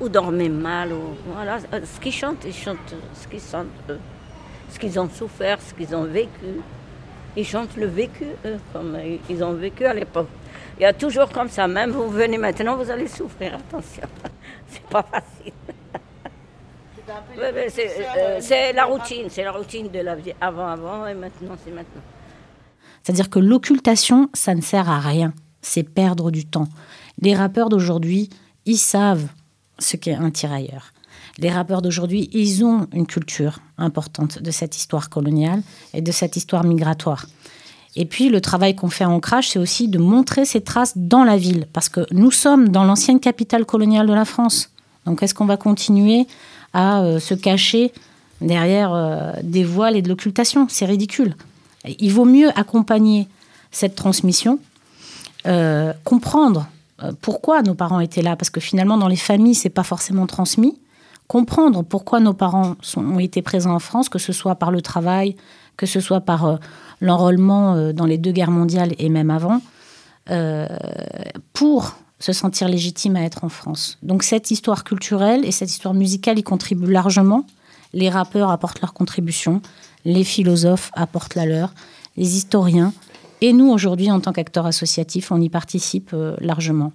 ou 0.00 0.08
dormez 0.08 0.48
mal. 0.48 0.92
Ou, 0.92 1.16
voilà. 1.34 1.58
Euh, 1.72 1.80
Ce 1.84 2.00
qu'ils 2.00 2.12
chantent, 2.12 2.44
ils 2.46 2.54
chantent 2.54 2.94
ce 3.14 3.26
qu'ils 3.28 3.40
sentent 3.40 3.66
eux. 3.90 3.98
Ce 4.70 4.78
qu'ils 4.78 4.98
ont 4.98 5.08
souffert, 5.08 5.58
ce 5.60 5.72
qu'ils 5.74 5.94
ont 5.94 6.04
vécu. 6.04 6.60
Ils 7.36 7.44
chantent 7.46 7.76
le 7.76 7.86
vécu, 7.86 8.24
eux, 8.44 8.58
comme 8.72 8.96
ils- 9.28 9.44
ont 9.44 9.52
vécu 9.52 9.84
à 9.84 9.92
l'époque. 9.94 10.28
Il 10.78 10.82
y 10.82 10.86
a 10.86 10.92
toujours 10.92 11.28
comme 11.30 11.48
ça. 11.48 11.66
Même 11.68 11.90
vous 11.90 12.08
venez 12.08 12.38
maintenant, 12.38 12.76
vous 12.76 12.90
allez 12.90 13.08
souffrir. 13.08 13.54
Attention, 13.54 14.02
c'est 14.68 14.82
pas 14.86 15.02
facile. 15.02 15.52
C'est 17.68 17.90
euh, 18.18 18.38
c'est 18.40 18.72
la 18.72 18.84
routine, 18.84 19.26
c'est 19.28 19.44
la 19.44 19.52
routine 19.52 19.88
de 19.90 20.00
la 20.00 20.16
vie 20.16 20.32
avant, 20.40 20.66
avant 20.66 21.06
et 21.06 21.14
maintenant, 21.14 21.54
c'est 21.64 21.70
maintenant. 21.70 22.02
C'est-à-dire 23.02 23.30
que 23.30 23.38
l'occultation, 23.38 24.28
ça 24.34 24.54
ne 24.54 24.60
sert 24.60 24.90
à 24.90 24.98
rien. 24.98 25.32
C'est 25.62 25.84
perdre 25.84 26.30
du 26.30 26.44
temps. 26.46 26.66
Les 27.20 27.34
rappeurs 27.34 27.68
d'aujourd'hui, 27.68 28.28
ils 28.64 28.78
savent 28.78 29.28
ce 29.78 29.96
qu'est 29.96 30.14
un 30.14 30.30
tirailleur. 30.30 30.92
Les 31.38 31.50
rappeurs 31.50 31.82
d'aujourd'hui, 31.82 32.30
ils 32.32 32.64
ont 32.64 32.86
une 32.92 33.06
culture 33.06 33.58
importante 33.76 34.40
de 34.40 34.50
cette 34.50 34.76
histoire 34.76 35.10
coloniale 35.10 35.62
et 35.92 36.00
de 36.00 36.12
cette 36.12 36.36
histoire 36.36 36.64
migratoire. 36.64 37.26
Et 37.94 38.04
puis, 38.04 38.28
le 38.28 38.40
travail 38.40 38.74
qu'on 38.74 38.88
fait 38.88 39.04
à 39.04 39.10
Ancrage, 39.10 39.50
c'est 39.50 39.58
aussi 39.58 39.88
de 39.88 39.98
montrer 39.98 40.44
ces 40.44 40.60
traces 40.60 40.92
dans 40.96 41.24
la 41.24 41.36
ville. 41.36 41.66
Parce 41.72 41.88
que 41.88 42.06
nous 42.10 42.30
sommes 42.30 42.68
dans 42.68 42.84
l'ancienne 42.84 43.20
capitale 43.20 43.64
coloniale 43.64 44.06
de 44.06 44.12
la 44.12 44.24
France. 44.24 44.70
Donc, 45.06 45.22
est-ce 45.22 45.34
qu'on 45.34 45.46
va 45.46 45.56
continuer 45.56 46.26
à 46.72 47.00
euh, 47.00 47.18
se 47.18 47.34
cacher 47.34 47.92
derrière 48.40 48.92
euh, 48.92 49.32
des 49.42 49.64
voiles 49.64 49.96
et 49.96 50.02
de 50.02 50.08
l'occultation? 50.08 50.66
C'est 50.68 50.84
ridicule. 50.84 51.36
Il 51.98 52.12
vaut 52.12 52.24
mieux 52.24 52.50
accompagner 52.58 53.28
cette 53.70 53.94
transmission, 53.94 54.58
euh, 55.46 55.92
comprendre 56.04 56.66
pourquoi 57.20 57.62
nos 57.62 57.74
parents 57.74 58.00
étaient 58.00 58.22
là, 58.22 58.36
parce 58.36 58.50
que 58.50 58.60
finalement, 58.60 58.96
dans 58.96 59.08
les 59.08 59.16
familles, 59.16 59.54
c'est 59.54 59.68
pas 59.68 59.82
forcément 59.82 60.26
transmis. 60.26 60.78
Comprendre 61.28 61.82
pourquoi 61.82 62.20
nos 62.20 62.34
parents 62.34 62.76
ont 62.96 63.18
été 63.18 63.42
présents 63.42 63.74
en 63.74 63.80
France, 63.80 64.08
que 64.08 64.18
ce 64.18 64.32
soit 64.32 64.54
par 64.54 64.70
le 64.70 64.80
travail, 64.80 65.36
que 65.76 65.86
ce 65.86 66.00
soit 66.00 66.20
par 66.20 66.46
euh, 66.46 66.56
l'enrôlement 67.00 67.74
euh, 67.74 67.92
dans 67.92 68.06
les 68.06 68.18
deux 68.18 68.32
guerres 68.32 68.50
mondiales 68.50 68.94
et 68.98 69.08
même 69.08 69.30
avant, 69.30 69.60
euh, 70.30 70.66
pour 71.52 71.96
se 72.18 72.32
sentir 72.32 72.68
légitime 72.68 73.16
à 73.16 73.22
être 73.22 73.44
en 73.44 73.48
France. 73.48 73.98
Donc 74.02 74.22
cette 74.22 74.50
histoire 74.50 74.84
culturelle 74.84 75.44
et 75.44 75.52
cette 75.52 75.70
histoire 75.70 75.94
musicale 75.94 76.38
y 76.38 76.42
contribuent 76.42 76.90
largement. 76.90 77.44
Les 77.92 78.08
rappeurs 78.08 78.50
apportent 78.50 78.80
leur 78.80 78.94
contribution, 78.94 79.60
les 80.04 80.24
philosophes 80.24 80.90
apportent 80.94 81.34
la 81.34 81.46
leur, 81.46 81.74
les 82.16 82.36
historiens. 82.36 82.92
Et 83.40 83.52
nous, 83.52 83.70
aujourd'hui, 83.70 84.10
en 84.10 84.20
tant 84.20 84.32
qu'acteurs 84.32 84.66
associatifs, 84.66 85.30
on 85.30 85.40
y 85.40 85.48
participe 85.48 86.10
euh, 86.14 86.36
largement. 86.40 86.92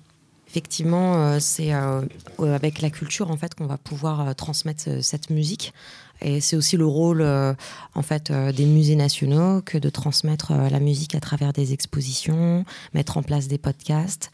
Effectivement, 0.48 1.16
euh, 1.16 1.38
c'est 1.40 1.74
euh, 1.74 2.02
avec 2.40 2.82
la 2.82 2.90
culture 2.90 3.32
en 3.32 3.38
fait 3.38 3.56
qu'on 3.56 3.68
va 3.68 3.78
pouvoir 3.78 4.36
transmettre 4.36 5.02
cette 5.02 5.30
musique. 5.30 5.74
Et 6.22 6.40
c'est 6.40 6.56
aussi 6.56 6.78
le 6.78 6.86
rôle 6.86 7.22
euh, 7.22 7.54
en 7.96 8.02
fait 8.02 8.30
euh, 8.30 8.52
des 8.52 8.66
musées 8.66 8.96
nationaux 8.96 9.62
que 9.62 9.78
de 9.78 9.90
transmettre 9.90 10.52
euh, 10.52 10.70
la 10.70 10.80
musique 10.80 11.16
à 11.16 11.20
travers 11.20 11.52
des 11.54 11.74
expositions, 11.74 12.64
mettre 12.94 13.18
en 13.18 13.24
place 13.24 13.48
des 13.48 13.58
podcasts, 13.58 14.32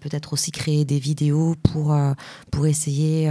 peut-être 0.00 0.32
aussi 0.32 0.50
créer 0.50 0.84
des 0.84 0.98
vidéos 0.98 1.54
pour 1.62 1.96
pour 2.50 2.66
essayer 2.66 3.30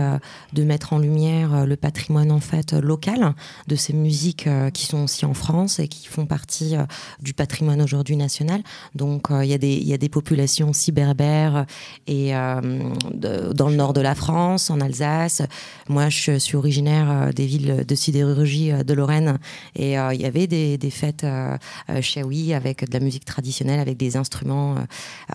de 0.53 0.63
mettre 0.63 0.93
en 0.93 0.99
lumière 0.99 1.65
le 1.65 1.75
patrimoine 1.75 2.31
en 2.31 2.39
fait 2.39 2.73
local 2.73 3.33
de 3.67 3.75
ces 3.75 3.93
musiques 3.93 4.47
qui 4.73 4.85
sont 4.85 5.03
aussi 5.03 5.25
en 5.25 5.33
France 5.33 5.79
et 5.79 5.87
qui 5.87 6.07
font 6.07 6.25
partie 6.25 6.75
du 7.21 7.33
patrimoine 7.33 7.81
aujourd'hui 7.81 8.17
national. 8.17 8.61
Donc 8.93 9.27
il 9.31 9.47
y 9.47 9.53
a 9.53 9.57
des 9.57 9.75
y 9.75 9.93
a 9.93 9.97
des 9.97 10.09
populations 10.09 10.69
aussi 10.69 10.91
berbères 10.91 11.65
et 12.07 12.31
dans 12.31 13.69
le 13.69 13.75
nord 13.75 13.93
de 13.93 14.01
la 14.01 14.15
France, 14.15 14.69
en 14.69 14.79
Alsace. 14.81 15.41
Moi, 15.89 16.09
je 16.09 16.37
suis 16.37 16.57
originaire 16.57 17.33
des 17.33 17.45
villes 17.45 17.85
de 17.87 17.94
de 17.95 17.99
sidérurgie 17.99 18.71
de 18.71 18.93
Lorraine. 18.93 19.37
Et 19.75 19.93
il 19.93 20.21
y 20.21 20.25
avait 20.25 20.47
des, 20.47 20.77
des 20.77 20.89
fêtes 20.89 21.25
chiaoui 22.01 22.53
avec 22.53 22.87
de 22.87 22.93
la 22.93 22.99
musique 22.99 23.25
traditionnelle, 23.25 23.79
avec 23.79 23.97
des 23.97 24.17
instruments 24.17 24.75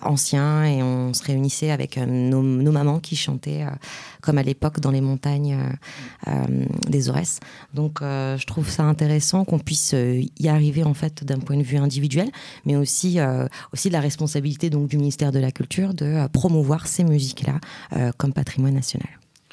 anciens. 0.01 0.63
Et 0.65 0.83
on 0.83 1.13
se 1.13 1.23
réunissait 1.23 1.71
avec 1.71 1.97
nos, 1.97 2.41
nos, 2.41 2.71
mamans 2.71 2.99
qui 2.99 3.15
chantaient 3.15 3.65
comme 4.21 4.37
à 4.37 4.43
l'époque 4.43 4.79
dans 4.79 4.91
les 4.91 5.01
montagnes 5.01 5.57
des 6.87 7.09
Aurès. 7.09 7.39
Donc 7.73 7.99
je 8.01 8.45
trouve 8.45 8.69
ça 8.69 8.83
intéressant 8.83 9.43
qu'on 9.45 9.59
puisse 9.59 9.95
y 10.39 10.47
arriver 10.47 10.83
en 10.83 10.93
fait 10.93 11.23
d'un 11.23 11.39
point 11.39 11.57
de 11.57 11.63
vue 11.63 11.77
individuel, 11.77 12.29
mais 12.65 12.75
aussi, 12.75 13.19
aussi 13.73 13.87
de 13.87 13.93
la 13.93 14.01
responsabilité 14.01 14.69
donc, 14.69 14.87
du 14.87 14.97
ministère 14.97 15.31
de 15.31 15.39
la 15.39 15.51
Culture 15.51 15.93
de 15.93 16.27
promouvoir 16.27 16.87
ces 16.87 17.03
musiques-là 17.03 17.59
comme 18.17 18.33
patrimoine 18.33 18.75
national. 18.75 19.09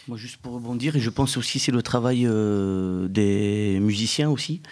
Moi, 0.09 0.17
juste 0.17 0.39
pour 0.39 0.55
rebondir, 0.55 0.97
et 0.97 1.01
je 1.01 1.11
pense 1.11 1.37
aussi 1.37 1.59
c'est 1.59 1.71
le 1.71 1.83
travail 1.83 2.23
euh, 2.27 3.09
des 3.09 3.79
musiciens 3.79 4.31
aussi, 4.31 4.63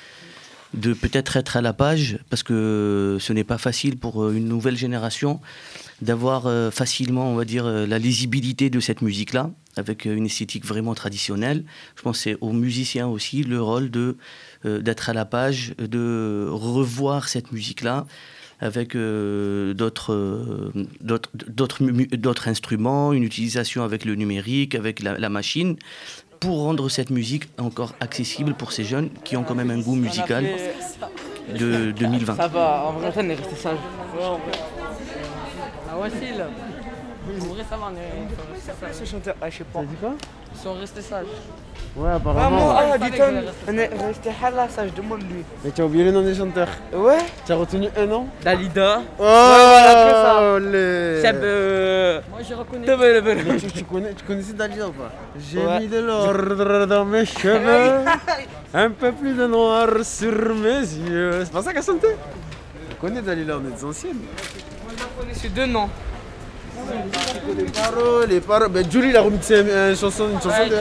de 0.73 0.95
peut-être 0.95 1.37
être 1.37 1.59
à 1.59 1.61
la 1.61 1.75
page, 1.75 2.19
parce 2.31 2.43
que 2.43 3.19
ce 3.21 3.35
n'est 3.35 3.45
pas 3.45 3.59
facile 3.59 3.99
pour 3.99 4.25
euh, 4.25 4.33
une 4.33 4.49
nouvelle 4.49 4.79
génération 4.79 5.43
d'avoir 6.01 6.47
euh, 6.47 6.71
facilement, 6.71 7.31
on 7.31 7.35
va 7.35 7.45
dire, 7.45 7.67
la 7.67 7.99
lisibilité 7.99 8.71
de 8.71 8.81
cette 8.81 9.03
musique-là, 9.03 9.51
avec 9.77 10.07
une 10.07 10.25
esthétique 10.25 10.65
vraiment 10.65 10.95
traditionnelle. 10.95 11.65
Je 11.97 12.03
pense 12.03 12.21
c'est 12.21 12.39
aux 12.41 12.53
musiciens 12.53 13.07
aussi 13.07 13.43
le 13.43 13.61
rôle 13.61 13.91
d'être 14.65 15.11
à 15.11 15.13
la 15.13 15.27
page, 15.27 15.75
de 15.77 16.49
revoir 16.51 17.29
cette 17.29 17.53
musique-là 17.53 18.07
avec 18.61 18.97
euh, 18.97 19.75
d'autres 19.75 20.73
d'autres 21.01 22.49
instruments, 22.49 23.13
une 23.13 23.25
utilisation 23.25 23.83
avec 23.85 24.05
le 24.05 24.15
numérique, 24.15 24.75
avec 24.75 25.03
la, 25.03 25.29
machine, 25.29 25.77
pour 26.41 26.63
rendre 26.63 26.89
cette 26.89 27.11
musique 27.11 27.49
encore 27.59 27.95
accessible 28.01 28.55
pour 28.55 28.73
ces 28.73 28.85
jeunes 28.85 29.11
qui 29.25 29.37
ont 29.37 29.45
quand 29.45 29.55
même 29.55 29.71
un 29.71 29.81
goût 29.81 29.97
musical 29.97 30.47
de 31.59 31.93
2020. 31.93 32.37
Ça 32.37 32.49
va, 32.49 32.85
en 32.87 32.93
vrai, 32.93 33.13
on 33.17 33.29
est 33.29 33.35
resté 33.35 33.57
sage. 33.57 33.79
Ah 35.89 35.99
ouais, 35.99 36.11
si, 36.11 36.37
là. 36.37 36.49
En 37.41 37.45
vrai, 37.47 37.65
ça 37.69 37.77
va, 37.77 37.93
on 37.93 37.97
est 37.97 38.53
resté 38.55 38.73
sage. 38.81 39.35
Ah, 39.41 39.51
je 39.51 39.59
sais 39.59 39.65
pas. 39.65 39.81
Ils 40.57 40.63
sont 40.63 40.75
restés 40.75 41.03
sages. 41.03 41.27
Ouais, 41.95 42.11
apparemment. 42.13 42.75
Ah, 42.75 42.85
ah 42.95 42.99
dis-toi, 42.99 43.27
on 43.69 43.77
est 43.77 43.89
resté 43.89 44.31
là, 44.55 44.67
ça, 44.71 44.87
je 44.87 44.93
demande 44.93 45.21
lui. 45.21 45.45
Mais 45.63 45.71
tu 45.71 45.83
as 45.83 45.85
oublié 45.85 46.05
le 46.05 46.13
nom 46.13 46.23
des 46.23 46.35
chanteurs 46.35 46.69
Ouais. 46.95 47.19
Tu 47.45 47.53
as 47.53 47.57
retenu 47.57 47.89
un 47.95 48.07
nom 48.07 48.27
Dalida. 48.43 49.03
Oh, 49.19 49.23
ça. 49.23 50.59
Les... 50.59 51.21
Cheb. 51.23 51.37
Euh... 51.43 52.21
Moi, 52.31 52.39
j'ai 52.47 52.55
reconnu. 52.55 52.87
tu, 53.59 53.67
tu, 53.73 53.85
connais, 53.85 54.15
tu 54.15 54.25
connaissais 54.25 54.55
Dalida 54.55 54.89
ou 54.89 54.93
pas 54.93 55.13
J'ai 55.39 55.63
mis 55.79 55.89
de 55.89 55.99
l'ordre 55.99 56.87
dans 56.87 57.05
mes 57.05 57.27
cheveux, 57.27 58.01
un 58.73 58.91
peu 58.91 59.13
plus 59.13 59.35
de 59.35 59.47
noir 59.47 59.89
sur 60.03 60.55
mes 60.55 60.81
yeux. 60.81 61.45
C'est 61.45 61.53
pas 61.53 61.63
ça 61.63 61.75
qu'elle 61.75 61.83
chantait 61.83 62.17
Tu 62.89 62.97
connais 62.97 63.21
Dalida, 63.21 63.59
on 63.59 63.69
est 63.69 63.77
des 63.77 63.85
anciennes. 63.85 64.23
Moi, 64.85 64.95
je 64.97 65.21
connais 65.21 65.35
ces 65.35 65.51
deux 65.51 65.67
noms. 65.67 65.91
Les 67.57 67.65
paroles, 67.65 68.29
les 68.29 68.41
paroles. 68.41 68.69
Ben, 68.69 68.91
Julie 68.91 69.09
il 69.11 69.17
a 69.17 69.23
remixé 69.23 69.61
une 69.61 69.97
chanson, 69.97 70.29
une 70.33 70.41
chanson 70.41 70.67
de... 70.69 70.77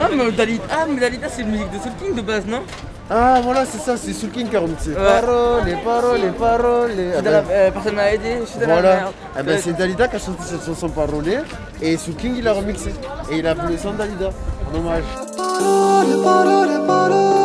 Ah, 0.00 0.08
mais 0.14 0.30
Dalida, 0.32 0.64
ah, 0.70 0.86
mais 0.88 1.00
Dalida 1.00 1.28
c'est 1.28 1.42
une 1.42 1.50
musique 1.50 1.70
de 1.70 1.78
Soul 1.78 1.92
King 2.00 2.14
de 2.14 2.20
base, 2.22 2.46
non? 2.46 2.62
Ah, 3.12 3.40
voilà, 3.42 3.64
c'est 3.66 3.78
ça, 3.78 3.96
c'est 3.96 4.12
Soul 4.12 4.30
King 4.30 4.48
qui 4.48 4.56
a 4.56 4.60
remixé. 4.60 4.92
Paroles, 4.92 5.64
les 5.66 5.74
paroles, 5.76 6.20
les 6.20 6.30
paroles. 6.30 6.90
Les... 6.96 7.12
Ah 7.18 7.22
ben... 7.22 7.44
euh, 7.50 7.70
personne 7.72 7.94
m'a 7.96 8.12
aidé, 8.12 8.38
je 8.42 8.46
suis 8.46 8.60
dans 8.60 8.66
voilà. 8.66 8.82
la 8.82 8.96
merde. 8.96 9.12
Ah, 9.36 9.42
ben, 9.42 9.60
c'est 9.60 9.72
Dalida 9.76 10.06
qui 10.06 10.16
a 10.16 10.18
chanté 10.20 10.42
cette 10.46 10.64
chanson 10.64 10.88
parolée 10.88 11.38
et 11.82 11.96
Soul 11.96 12.14
King 12.14 12.36
il 12.38 12.46
a 12.46 12.52
remixé. 12.52 12.94
Et 13.30 13.38
il 13.38 13.46
a 13.46 13.50
appelé 13.50 13.76
son 13.78 13.92
Dalida, 13.92 14.30
en 14.72 14.78
hommage. 14.78 15.02
Parole, 15.36 16.22
parole, 16.22 16.86
parole. 16.86 17.10
Parole, 17.10 17.39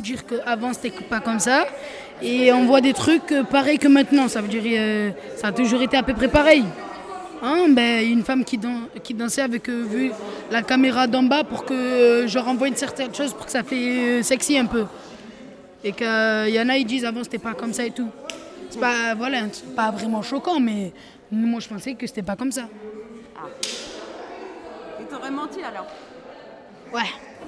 dire 0.00 0.26
qu'avant 0.26 0.72
c'était 0.72 0.90
pas 1.04 1.20
comme 1.20 1.38
ça 1.38 1.66
et 2.20 2.52
on 2.52 2.64
voit 2.64 2.80
des 2.80 2.92
trucs 2.92 3.30
euh, 3.32 3.44
pareils 3.44 3.78
que 3.78 3.88
maintenant. 3.88 4.26
Ça 4.28 4.40
veut 4.40 4.48
dire 4.48 4.62
euh, 4.66 5.10
ça 5.36 5.48
a 5.48 5.52
toujours 5.52 5.82
été 5.82 5.96
à 5.96 6.02
peu 6.02 6.14
près 6.14 6.28
pareil. 6.28 6.64
Hein, 7.42 7.66
ben, 7.68 8.04
une 8.10 8.24
femme 8.24 8.44
qui, 8.44 8.58
qui 9.04 9.14
dansait 9.14 9.42
avec 9.42 9.68
euh, 9.68 9.84
vu 9.88 10.10
la 10.50 10.62
caméra 10.62 11.06
d'en 11.06 11.22
bas 11.22 11.44
pour 11.44 11.64
que 11.64 12.24
je 12.26 12.38
renvoie 12.38 12.68
une 12.68 12.76
certaine 12.76 13.14
chose 13.14 13.32
pour 13.32 13.46
que 13.46 13.52
ça 13.52 13.62
fait 13.62 14.22
sexy 14.22 14.58
un 14.58 14.66
peu. 14.66 14.86
Et 15.84 15.92
qu'il 15.92 16.54
y 16.54 16.60
en 16.60 16.68
a 16.68 16.76
ils 16.76 16.86
disent 16.86 17.04
avant 17.04 17.22
c'était 17.22 17.38
pas 17.38 17.54
comme 17.54 17.72
ça 17.72 17.84
et 17.84 17.92
tout. 17.92 18.08
C'est 18.70 18.80
pas, 18.80 19.14
voilà, 19.16 19.42
pas 19.76 19.92
vraiment 19.92 20.22
choquant, 20.22 20.58
mais 20.58 20.92
moi 21.30 21.60
je 21.60 21.68
pensais 21.68 21.94
que 21.94 22.06
c'était 22.06 22.22
pas 22.22 22.34
comme 22.34 22.50
ça. 22.50 22.68
Ah. 23.36 23.46
Menti 25.30 25.60
alors? 25.62 25.86
Ouais. 26.92 27.02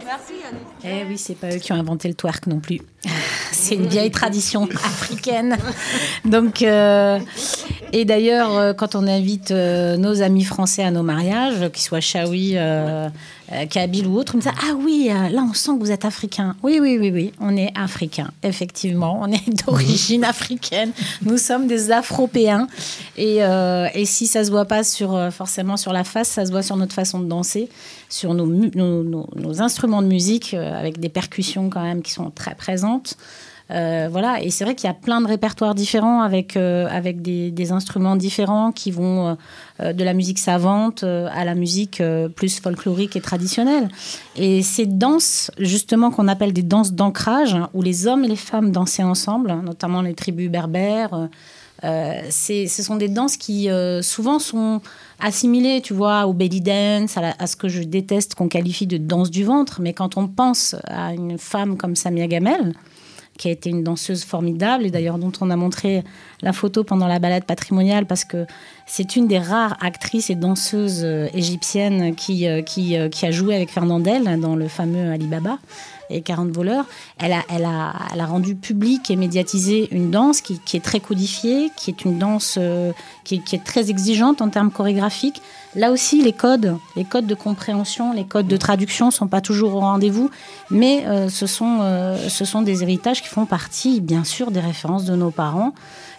Merci 0.04 0.32
Yannick. 0.42 0.66
Eh 0.84 1.04
oui, 1.08 1.18
c'est 1.18 1.34
pas 1.34 1.54
eux 1.54 1.58
qui 1.58 1.72
ont 1.72 1.76
inventé 1.76 2.08
le 2.08 2.14
twerk 2.14 2.46
non 2.46 2.60
plus. 2.60 2.80
c'est 3.52 3.74
une 3.74 3.86
vieille 3.86 4.10
tradition 4.10 4.68
africaine. 4.84 5.56
Donc, 6.24 6.62
euh, 6.62 7.18
et 7.92 8.04
d'ailleurs, 8.04 8.56
euh, 8.56 8.72
quand 8.72 8.94
on 8.94 9.06
invite 9.06 9.50
euh, 9.50 9.96
nos 9.96 10.22
amis 10.22 10.44
français 10.44 10.82
à 10.82 10.90
nos 10.90 11.02
mariages, 11.02 11.70
qu'ils 11.70 11.82
soient 11.82 12.00
Chaoui, 12.00 12.56
Kabyle 13.70 14.06
ou 14.06 14.18
autres, 14.18 14.34
ils 14.34 14.38
me 14.38 14.42
disent 14.42 14.52
Ah 14.60 14.74
oui, 14.78 15.08
là 15.08 15.42
on 15.48 15.54
sent 15.54 15.72
que 15.72 15.80
vous 15.80 15.90
êtes 15.90 16.04
africain. 16.04 16.54
Oui, 16.62 16.78
oui, 16.80 16.98
oui, 17.00 17.10
oui, 17.10 17.32
on 17.40 17.56
est 17.56 17.72
africain, 17.74 18.30
effectivement. 18.42 19.18
On 19.22 19.32
est 19.32 19.64
d'origine 19.66 20.24
africaine. 20.24 20.92
Nous 21.22 21.38
sommes 21.38 21.66
des 21.66 21.90
Afropéens. 21.90 22.68
Et, 23.16 23.40
si 24.04 24.26
ça 24.26 24.44
se 24.44 24.50
voit 24.50 24.66
pas 24.66 24.84
sur, 24.84 25.32
forcément 25.32 25.76
sur 25.76 25.92
la 25.92 26.04
face, 26.04 26.28
ça 26.28 26.44
se 26.44 26.50
voit 26.50 26.62
sur 26.62 26.76
notre 26.76 26.94
façon 26.94 27.20
de 27.20 27.26
danser, 27.26 27.70
sur 28.10 28.34
nos 28.34 29.62
instruments 29.62 30.02
de 30.02 30.08
musique, 30.08 30.52
avec 30.52 31.00
des 31.00 31.08
percussions 31.08 31.70
quand 31.70 31.82
même 31.82 32.02
qui 32.02 32.12
sont 32.12 32.30
très 32.30 32.54
présentes. 32.54 33.16
Euh, 33.70 34.08
voilà, 34.10 34.42
et 34.42 34.50
c'est 34.50 34.64
vrai 34.64 34.74
qu'il 34.74 34.86
y 34.86 34.90
a 34.90 34.94
plein 34.94 35.20
de 35.20 35.26
répertoires 35.26 35.74
différents 35.74 36.22
avec, 36.22 36.56
euh, 36.56 36.86
avec 36.90 37.20
des, 37.20 37.72
instruments 37.72 38.16
différents 38.16 38.72
qui 38.72 38.90
vont 38.90 39.36
euh, 39.80 39.92
de 39.92 40.04
la 40.04 40.14
musique 40.14 40.38
savante 40.38 41.02
à 41.04 41.44
la 41.44 41.54
musique 41.54 42.02
plus 42.34 42.60
folklorique 42.60 43.14
et 43.14 43.20
traditionnelle. 43.20 43.88
Et 44.36 44.62
ces 44.62 44.86
danses, 44.86 45.50
justement, 45.58 46.10
qu'on 46.10 46.28
appelle 46.28 46.54
des 46.54 46.62
danses 46.62 46.92
d'ancrage, 46.92 47.54
hein, 47.54 47.68
où 47.74 47.82
les 47.82 48.06
hommes 48.06 48.24
et 48.24 48.28
les 48.28 48.36
femmes 48.36 48.70
dansaient 48.72 49.02
ensemble, 49.02 49.54
notamment 49.62 50.00
les 50.00 50.14
tribus 50.14 50.50
berbères, 50.50 51.28
ce 51.82 52.66
sont 52.66 52.96
des 52.96 53.08
danses 53.08 53.36
qui 53.36 53.68
souvent 54.00 54.38
sont 54.38 54.80
assimilées, 55.20 55.82
tu 55.82 55.92
vois, 55.92 56.26
au 56.26 56.32
belly 56.32 56.62
dance, 56.62 57.18
à, 57.18 57.34
à 57.38 57.46
ce 57.46 57.56
que 57.56 57.68
je 57.68 57.82
déteste 57.82 58.34
qu'on 58.34 58.48
qualifie 58.48 58.86
de 58.86 58.96
danse 58.96 59.30
du 59.30 59.44
ventre. 59.44 59.80
Mais 59.82 59.92
quand 59.92 60.16
on 60.16 60.26
pense 60.26 60.74
à 60.84 61.12
une 61.12 61.36
femme 61.36 61.76
comme 61.76 61.94
Samia 61.94 62.26
Gamel, 62.26 62.72
qui 63.38 63.48
a 63.48 63.50
été 63.50 63.70
une 63.70 63.82
danseuse 63.82 64.24
formidable 64.24 64.84
et 64.84 64.90
d'ailleurs 64.90 65.16
dont 65.16 65.32
on 65.40 65.48
a 65.50 65.56
montré 65.56 66.02
la 66.42 66.52
photo 66.52 66.84
pendant 66.84 67.06
la 67.06 67.18
balade 67.18 67.44
patrimoniale 67.44 68.04
parce 68.04 68.24
que 68.24 68.44
c'est 68.84 69.16
une 69.16 69.26
des 69.26 69.38
rares 69.38 69.76
actrices 69.80 70.28
et 70.28 70.34
danseuses 70.34 71.02
euh, 71.04 71.28
égyptiennes 71.32 72.14
qui, 72.14 72.46
euh, 72.46 72.60
euh, 72.60 73.08
qui 73.08 73.26
a 73.26 73.30
joué 73.30 73.54
avec 73.54 73.70
Fernandel 73.70 74.40
dans 74.40 74.56
le 74.56 74.68
fameux 74.68 75.10
Alibaba 75.10 75.58
et 76.10 76.22
40 76.22 76.50
voleurs. 76.50 76.84
Elle 77.18 77.32
a, 77.32 77.42
elle, 77.48 77.64
a, 77.64 77.94
elle 78.12 78.20
a 78.20 78.26
rendu 78.26 78.54
public 78.54 79.10
et 79.10 79.16
médiatisé 79.16 79.88
une 79.90 80.10
danse 80.10 80.40
qui, 80.40 80.60
est 80.74 80.84
très 80.84 81.00
codifiée, 81.00 81.70
qui 81.76 81.90
est 81.90 82.04
une 82.04 82.18
danse 82.18 82.58
qui, 83.24 83.40
qui, 83.42 83.56
est 83.56 83.64
très 83.64 83.90
exigeante 83.90 84.40
en 84.40 84.48
termes 84.48 84.70
chorégraphiques. 84.70 85.42
Là 85.74 85.90
aussi, 85.90 86.22
les 86.22 86.32
codes, 86.32 86.76
les 86.96 87.04
codes 87.04 87.26
de 87.26 87.34
compréhension, 87.34 88.12
les 88.12 88.24
codes 88.24 88.48
de 88.48 88.56
traduction 88.56 89.10
sont 89.10 89.28
pas 89.28 89.40
toujours 89.40 89.74
au 89.74 89.80
rendez-vous, 89.80 90.30
mais 90.70 91.04
ce, 91.28 91.46
sont, 91.46 92.16
ce 92.28 92.44
sont 92.44 92.62
des 92.62 92.82
héritages 92.82 93.22
qui 93.22 93.28
font 93.28 93.44
partie, 93.44 94.00
bien 94.00 94.24
sûr, 94.24 94.50
des 94.50 94.60
références 94.60 95.04
de 95.04 95.14
nos 95.14 95.30
parents 95.30 95.74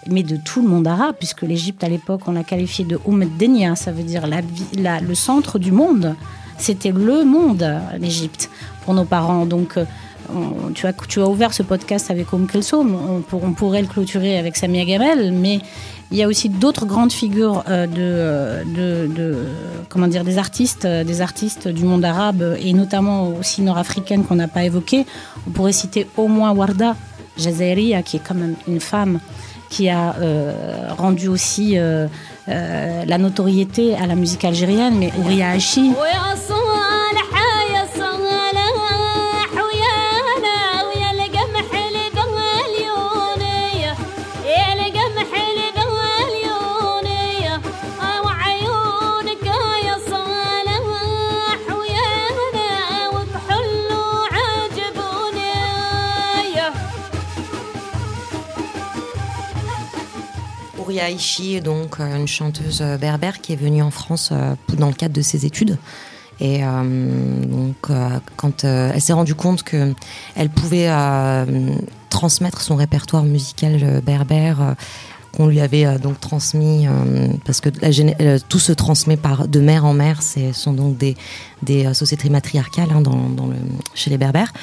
mais 0.08 0.24
de 0.24 0.38
tout 0.38 0.62
le 0.62 0.68
monde 0.68 0.88
arabe, 0.88 1.16
puisque 1.18 1.42
l'Égypte 1.42 1.84
à 1.84 1.90
l'époque, 1.90 2.22
on 2.28 2.32
l'a 2.32 2.44
qualifié 2.44 2.86
de 2.86 3.00
Umm 3.08 3.26
Denia, 3.38 3.76
ça 3.76 3.92
veut 3.92 4.04
dire 4.04 4.24
le 4.28 5.16
centre 5.16 5.60
du 5.60 5.72
monde. 5.72 6.16
C'était 6.58 6.92
le 6.92 7.24
monde, 7.24 7.66
l'Égypte, 8.00 8.50
nos 8.94 9.06
parents. 9.06 9.46
Donc, 9.46 9.78
euh, 9.78 10.70
tu, 10.76 10.86
as, 10.86 11.28
ouvert 11.28 11.54
ce 11.54 11.64
podcast 11.64 12.12
avec 12.12 12.32
Oum 12.34 12.48
Kelsoum, 12.48 12.96
on, 13.32 13.52
pourrait 13.52 13.82
le 13.82 13.88
clôturer 13.88 14.38
avec 14.38 14.58
Samia 14.58 14.86
Gamel, 14.86 15.32
mais 15.32 15.60
il 16.12 16.18
y 16.18 16.24
a 16.24 16.28
aussi 16.28 16.50
d'autres 16.50 16.86
grandes 16.86 17.12
figures 17.12 17.64
euh, 17.68 17.88
de, 17.88 17.94
euh, 17.98 18.64
de, 19.06 19.46
comment 19.90 20.08
dire, 20.08 20.24
des 20.24 20.38
artistes, 20.38 20.86
des 20.86 21.22
artistes 21.22 21.68
du 21.68 21.84
monde 21.84 22.06
arabe 22.06 22.58
et 22.60 22.74
notamment 22.74 23.30
aussi 23.30 23.62
nord-africaines 23.62 24.24
qu'on 24.24 24.36
n'a 24.36 24.48
pas 24.48 24.64
évoquées. 24.64 25.06
On 25.48 25.52
pourrait 25.52 25.72
citer 25.72 26.08
au 26.18 26.28
moins 26.28 26.52
Warda 26.52 26.96
Jazairi, 27.38 27.94
qui 28.04 28.18
est 28.18 28.22
quand 28.26 28.36
même 28.36 28.56
une 28.68 28.80
femme 28.80 29.20
qui 29.70 29.88
a 29.90 30.16
rendu 30.98 31.28
aussi 31.28 31.78
la 32.48 33.18
notoriété 33.18 33.96
à 33.96 34.08
la 34.08 34.16
musique 34.16 34.44
algérienne, 34.44 34.96
mais 34.98 35.12
Ouria 35.20 35.52
Hachi. 35.52 35.92
Aïchi, 60.98 61.62
donc 61.62 62.00
euh, 62.00 62.16
une 62.16 62.28
chanteuse 62.28 62.82
euh, 62.82 62.98
berbère 62.98 63.42
qui 63.42 63.54
est 63.54 63.56
venue 63.56 63.82
en 63.82 63.92
France 63.92 64.30
euh, 64.32 64.56
dans 64.78 64.88
le 64.88 64.94
cadre 64.94 65.14
de 65.14 65.22
ses 65.22 65.46
études. 65.46 65.78
Et 66.42 66.62
donc, 66.62 67.92
quand 68.38 68.64
elle 68.64 69.02
s'est 69.02 69.12
rendue 69.12 69.36
compte 69.36 69.64
que 69.64 69.94
elle 70.38 70.50
pouvait 70.50 70.90
transmettre 72.10 72.62
son 72.62 72.78
répertoire 72.78 73.24
musical 73.24 74.02
berbère 74.06 74.78
qu'on 75.36 75.48
lui 75.48 75.60
avait 75.60 76.00
donc 76.00 76.22
transmis 76.22 76.88
parce 77.44 77.60
que 77.60 77.68
tout 78.48 78.60
se 78.60 78.72
transmet 78.72 79.18
par 79.18 79.50
de 79.50 79.60
mère 79.60 79.84
en 79.84 79.94
mère. 79.94 80.22
Ce 80.22 80.54
sont 80.54 80.72
donc 80.72 80.98
des, 80.98 81.18
des 81.62 81.94
sociétés 81.94 82.30
matriarcales 82.30 82.88
hein, 82.96 83.04
chez 83.94 84.10
les 84.10 84.18
berbères. 84.18 84.54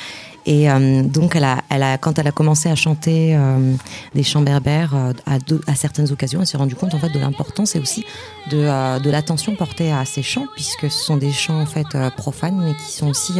Et 0.46 0.70
euh, 0.70 1.02
donc, 1.02 1.34
elle 1.34 1.44
a, 1.44 1.62
elle 1.68 1.82
a, 1.82 1.98
quand 1.98 2.18
elle 2.20 2.28
a 2.28 2.32
commencé 2.32 2.68
à 2.68 2.76
chanter 2.76 3.36
euh, 3.36 3.74
des 4.14 4.22
chants 4.22 4.42
berbères 4.42 4.94
euh, 4.94 5.12
à, 5.26 5.38
à, 5.66 5.74
certaines 5.74 6.10
occasions, 6.12 6.40
elle 6.40 6.46
s'est 6.46 6.56
rendue 6.56 6.76
compte 6.76 6.94
en 6.94 7.00
fait 7.00 7.10
de 7.10 7.18
l'importance 7.18 7.74
et 7.74 7.80
aussi 7.80 8.04
de, 8.50 9.00
de 9.00 9.10
l'attention 9.10 9.56
portée 9.56 9.90
à 9.90 10.04
ces 10.04 10.22
chants, 10.22 10.46
puisque 10.54 10.88
ce 10.88 11.04
sont 11.04 11.16
des 11.16 11.32
chants 11.32 11.60
en 11.60 11.66
fait 11.66 11.86
profanes, 12.16 12.62
mais 12.64 12.74
qui 12.74 12.92
sont 12.92 13.08
aussi 13.08 13.34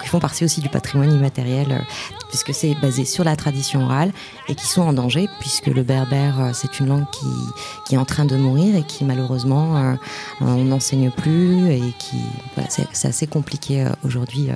qui 0.00 0.08
font 0.08 0.20
partie 0.20 0.44
aussi 0.44 0.60
du 0.60 0.68
patrimoine 0.68 1.12
immatériel, 1.12 1.84
puisque 2.28 2.54
c'est 2.54 2.74
basé 2.76 3.04
sur 3.04 3.24
la 3.24 3.34
tradition 3.34 3.84
orale 3.84 4.12
et 4.48 4.54
qui 4.54 4.66
sont 4.66 4.82
en 4.82 4.92
danger, 4.92 5.28
puisque 5.40 5.66
le 5.66 5.82
berbère 5.82 6.52
c'est 6.54 6.80
une 6.80 6.86
langue 6.86 7.10
qui, 7.10 7.26
qui 7.84 7.96
est 7.96 7.98
en 7.98 8.04
train 8.04 8.24
de 8.24 8.36
mourir 8.36 8.76
et 8.76 8.84
qui 8.84 9.04
malheureusement 9.04 9.96
on 10.40 10.64
n'enseigne 10.64 11.10
plus 11.10 11.70
et 11.70 11.92
qui 11.98 12.16
voilà, 12.54 12.70
c'est 12.70 13.08
assez 13.08 13.26
compliqué 13.26 13.84
aujourd'hui 14.04 14.50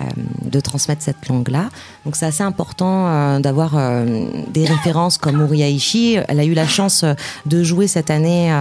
euh, 0.00 0.02
de 0.42 0.58
transmettre 0.64 1.02
cette 1.02 1.28
langue-là. 1.28 1.68
Donc 2.04 2.16
c'est 2.16 2.26
assez 2.26 2.42
important 2.42 3.06
euh, 3.06 3.38
d'avoir 3.38 3.72
euh, 3.76 4.26
des 4.52 4.66
références 4.66 5.18
comme 5.18 5.40
Ouria 5.40 5.68
Ishii. 5.68 6.18
Elle 6.28 6.40
a 6.40 6.44
eu 6.44 6.54
la 6.54 6.66
chance 6.66 7.04
de 7.46 7.62
jouer 7.62 7.86
cette 7.86 8.10
année 8.10 8.52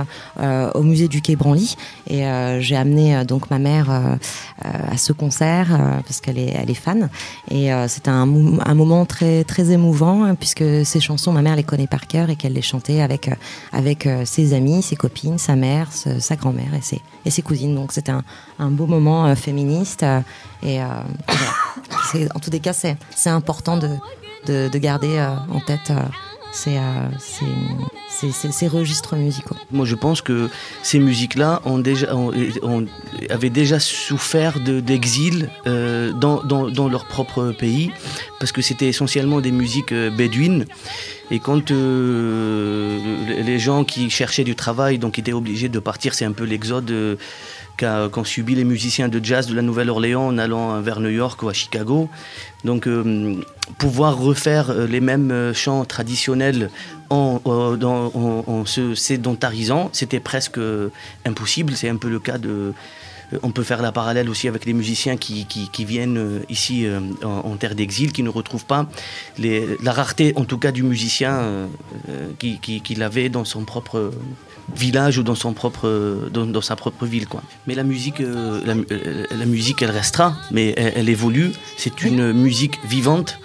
au 0.75 0.83
musée 0.83 1.07
du 1.07 1.21
Quai 1.21 1.35
Branly 1.35 1.75
et 2.09 2.23
j'ai 2.59 2.75
amené 2.75 3.23
donc 3.25 3.49
ma 3.49 3.59
mère 3.59 3.89
à 4.61 4.97
ce 4.97 5.13
concert 5.13 5.67
parce 6.05 6.21
qu'elle 6.21 6.37
est, 6.37 6.73
fan 6.73 7.09
et 7.49 7.69
c'était 7.87 8.09
un, 8.09 8.25
moment 8.25 9.05
très 9.05 9.71
émouvant 9.71 10.23
hein, 10.23 10.35
puisque 10.35 10.63
ces 10.85 10.99
chansons, 10.99 11.31
ma 11.31 11.41
mère 11.41 11.55
les 11.55 11.63
connaît 11.63 11.87
par 11.87 12.07
cœur 12.07 12.29
et 12.29 12.35
qu'elle 12.35 12.53
les 12.53 12.61
chantait 12.61 13.01
avec 13.01 14.07
ses 14.25 14.53
amis, 14.53 14.81
ses 14.81 14.95
copines, 14.95 15.37
sa 15.37 15.55
mère, 15.55 15.89
sa 15.91 16.35
grand-mère 16.35 16.73
et 17.25 17.29
ses, 17.29 17.41
cousines. 17.41 17.75
Donc 17.75 17.91
c'était 17.91 18.13
un, 18.59 18.71
beau 18.71 18.87
moment 18.87 19.35
féministe 19.35 20.05
et 20.63 20.79
en 22.33 22.39
tous 22.39 22.51
les 22.51 22.59
cas, 22.59 22.73
c'est 22.73 22.97
important 23.29 23.77
de, 23.77 23.89
de, 24.45 24.77
garder 24.77 25.17
euh, 25.17 25.29
en 25.51 25.59
tête 25.59 25.91
euh, 25.91 25.99
ces, 26.51 26.77
euh, 26.77 28.31
ces, 28.51 28.67
registres 28.67 29.15
musicaux. 29.15 29.55
Moi, 29.71 29.85
je 29.85 29.95
pense 29.95 30.21
que 30.21 30.49
ces 30.83 30.99
musiques-là 30.99 31.61
avaient 33.29 33.49
déjà 33.49 33.79
souffert 33.79 34.59
d'exil 34.59 35.49
dans, 35.65 36.43
dans, 36.43 36.89
leur 36.89 37.05
propre 37.05 37.51
pays, 37.57 37.91
parce 38.39 38.51
que 38.51 38.61
c'était 38.61 38.87
essentiellement 38.87 39.41
des 39.41 39.51
musiques 39.51 39.93
bédouines. 39.93 40.65
Et 41.31 41.39
quand 41.39 41.71
les 41.71 43.59
gens 43.59 43.83
qui 43.83 44.11
cherchaient 44.11 44.43
du 44.43 44.55
travail 44.55 44.99
donc 44.99 45.17
étaient 45.17 45.33
obligés 45.33 45.69
de 45.69 45.79
partir, 45.79 46.13
c'est 46.13 46.25
un 46.25 46.33
peu 46.33 46.43
l'exode 46.43 47.17
qu'ont 47.77 48.23
subi 48.23 48.55
les 48.55 48.63
musiciens 48.63 49.07
de 49.07 49.23
jazz 49.23 49.47
de 49.47 49.55
la 49.55 49.61
Nouvelle-Orléans 49.61 50.27
en 50.27 50.37
allant 50.37 50.79
vers 50.81 50.99
New 50.99 51.09
York 51.09 51.41
ou 51.43 51.49
à 51.49 51.53
Chicago. 51.53 52.09
Donc 52.63 52.87
euh, 52.87 53.35
pouvoir 53.77 54.17
refaire 54.17 54.69
euh, 54.69 54.87
les 54.87 55.01
mêmes 55.01 55.31
euh, 55.31 55.53
chants 55.53 55.83
traditionnels 55.85 56.69
en, 57.09 58.63
se 58.65 58.95
sédentarisant, 58.95 59.89
c'était 59.93 60.19
presque 60.19 60.59
impossible. 61.25 61.73
C'est 61.75 61.89
un 61.89 61.97
peu 61.97 62.09
le 62.09 62.19
cas 62.19 62.39
de, 62.39 62.73
on 63.43 63.51
peut 63.51 63.61
faire 63.61 63.83
la 63.83 63.91
parallèle 63.91 64.29
aussi 64.29 64.47
avec 64.47 64.65
les 64.65 64.73
musiciens 64.73 65.15
qui, 65.15 65.45
viennent 65.79 66.41
ici 66.49 66.87
en, 67.23 67.55
terre 67.57 67.75
d'exil, 67.75 68.11
qui 68.13 68.23
ne 68.23 68.29
retrouvent 68.29 68.65
pas 68.65 68.87
la 69.37 69.91
rareté, 69.91 70.33
en 70.37 70.45
tout 70.45 70.57
cas, 70.57 70.71
du 70.71 70.81
musicien 70.81 71.67
qu'il 72.39 73.03
avait 73.03 73.29
dans 73.29 73.45
son 73.45 73.63
propre 73.63 74.11
village 74.75 75.17
ou 75.17 75.23
dans, 75.23 75.35
son 75.35 75.53
propre, 75.53 76.29
dans, 76.31 76.61
sa 76.61 76.75
propre 76.75 77.05
ville. 77.05 77.27
Quoi. 77.27 77.41
Mais 77.67 77.75
la 77.75 77.83
musique, 77.83 78.21
euh, 78.21 78.61
euh, 78.91 79.25
la, 79.31 79.45
musique, 79.45 79.81
elle 79.81 79.91
restera, 79.91 80.35
mais 80.51 80.73
elle, 80.77 81.09
évolue. 81.09 81.51
C'est 81.77 82.03
une 82.03 82.33
musique 82.33 82.79
vivante. 82.85 83.39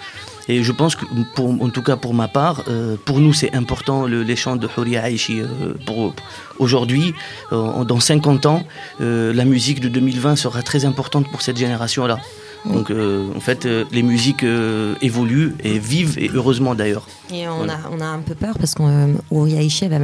Et 0.47 0.63
je 0.63 0.71
pense 0.71 0.95
que, 0.95 1.05
pour, 1.35 1.49
en 1.61 1.69
tout 1.69 1.83
cas 1.83 1.95
pour 1.95 2.15
ma 2.15 2.27
part, 2.27 2.63
euh, 2.69 2.95
pour 3.05 3.19
nous 3.19 3.33
c'est 3.33 3.53
important 3.53 4.07
le, 4.07 4.23
les 4.23 4.35
chants 4.35 4.55
de 4.55 4.67
Huria 4.77 5.07
Aishi. 5.07 5.41
pour 5.85 6.15
aujourd'hui, 6.57 7.13
dans 7.51 7.99
50 7.99 8.45
ans, 8.47 8.63
la 8.99 9.45
musique 9.45 9.79
de 9.79 9.89
2020 9.89 10.35
sera 10.37 10.63
très 10.63 10.85
importante 10.85 11.29
pour 11.29 11.43
cette 11.43 11.57
génération-là. 11.57 12.17
Donc 12.65 12.91
euh, 12.91 13.29
en 13.35 13.39
fait, 13.39 13.65
euh, 13.65 13.85
les 13.91 14.03
musiques 14.03 14.43
euh, 14.43 14.95
évoluent 15.01 15.55
et 15.63 15.79
vivent, 15.79 16.17
et 16.19 16.29
heureusement 16.33 16.75
d'ailleurs. 16.75 17.07
Et 17.31 17.47
on, 17.47 17.69
a, 17.69 17.77
on 17.91 18.01
a 18.01 18.05
un 18.05 18.19
peu 18.19 18.35
peur 18.35 18.57
parce 18.57 18.73
qu'Ouria 18.73 19.61
Ishii 19.61 19.87
va, 19.87 19.99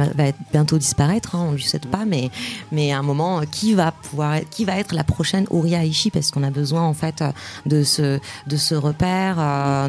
bientôt 0.52 0.78
disparaître, 0.78 1.34
hein, 1.34 1.44
on 1.48 1.50
ne 1.50 1.56
lui 1.56 1.64
souhaite 1.64 1.86
pas, 1.86 2.04
mais, 2.06 2.30
mais 2.70 2.92
à 2.92 2.98
un 2.98 3.02
moment, 3.02 3.40
qui 3.50 3.74
va, 3.74 3.92
pouvoir, 3.92 4.38
qui 4.50 4.64
va 4.64 4.78
être 4.78 4.94
la 4.94 5.02
prochaine 5.02 5.44
Ouria 5.50 5.84
Ishii 5.84 6.10
Parce 6.10 6.30
qu'on 6.30 6.44
a 6.44 6.50
besoin 6.50 6.82
en 6.82 6.94
fait 6.94 7.24
de 7.66 7.82
ce, 7.82 8.20
de 8.46 8.56
ce 8.56 8.74
repère, 8.76 9.36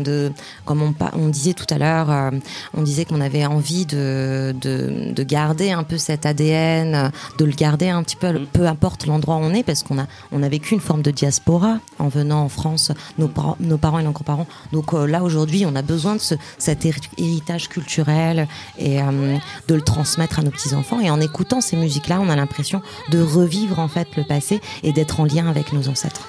de, 0.02 0.32
comme 0.66 0.82
on, 0.82 0.94
on 1.14 1.28
disait 1.28 1.54
tout 1.54 1.68
à 1.70 1.78
l'heure, 1.78 2.32
on 2.74 2.82
disait 2.82 3.06
qu'on 3.06 3.22
avait 3.22 3.46
envie 3.46 3.86
de, 3.86 4.56
de, 4.60 5.14
de, 5.14 5.24
garder 5.24 5.72
un 5.72 5.84
peu 5.84 5.98
cet 5.98 6.26
ADN, 6.26 7.12
de 7.38 7.46
le 7.46 7.52
garder 7.52 7.90
un 7.90 8.02
petit 8.02 8.16
peu, 8.16 8.32
mm. 8.34 8.48
peu 8.52 8.66
importe 8.66 9.06
l'endroit 9.06 9.36
où 9.36 9.42
on 9.42 9.54
est, 9.54 9.64
parce 9.64 9.84
qu'on 9.84 10.00
a, 10.00 10.08
on 10.32 10.42
a 10.42 10.50
vécu 10.50 10.74
une 10.74 10.80
forme 10.82 11.04
de 11.04 11.12
diaspora 11.12 11.80
en 12.00 12.08
venant 12.08 12.44
en 12.44 12.50
France, 12.58 12.92
nos, 13.20 13.28
parents 13.28 13.56
et 14.00 14.04
nos 14.04 14.12
grands-parents. 14.12 14.48
Donc 14.74 14.94
euh, 14.94 15.06
là, 15.06 15.24
aujourd'hui, 15.24 15.66
on 15.66 15.76
a 15.76 15.84
besoin 15.84 16.16
de 16.16 16.22
ce, 16.22 16.36
cet 16.58 16.88
héritage 17.18 17.70
culturel 17.70 18.48
et 18.80 19.02
euh, 19.02 19.38
de 19.68 19.76
le 19.76 19.82
transmettre 19.82 20.40
à 20.40 20.42
nos 20.42 20.52
petits-enfants. 20.52 21.00
Et 21.00 21.10
en 21.10 21.22
écoutant 21.22 21.62
ces 21.62 21.78
musiques-là, 21.78 22.20
on 22.20 22.30
a 22.30 22.36
l'impression 22.36 22.82
de 23.12 23.22
revivre 23.22 23.80
en 23.80 23.88
fait 23.88 24.08
le 24.18 24.24
passé 24.24 24.60
et 24.84 24.92
d'être 24.92 25.20
en 25.20 25.26
lien 25.26 25.48
avec 25.48 25.72
nos 25.72 25.88
ancêtres. 25.88 26.28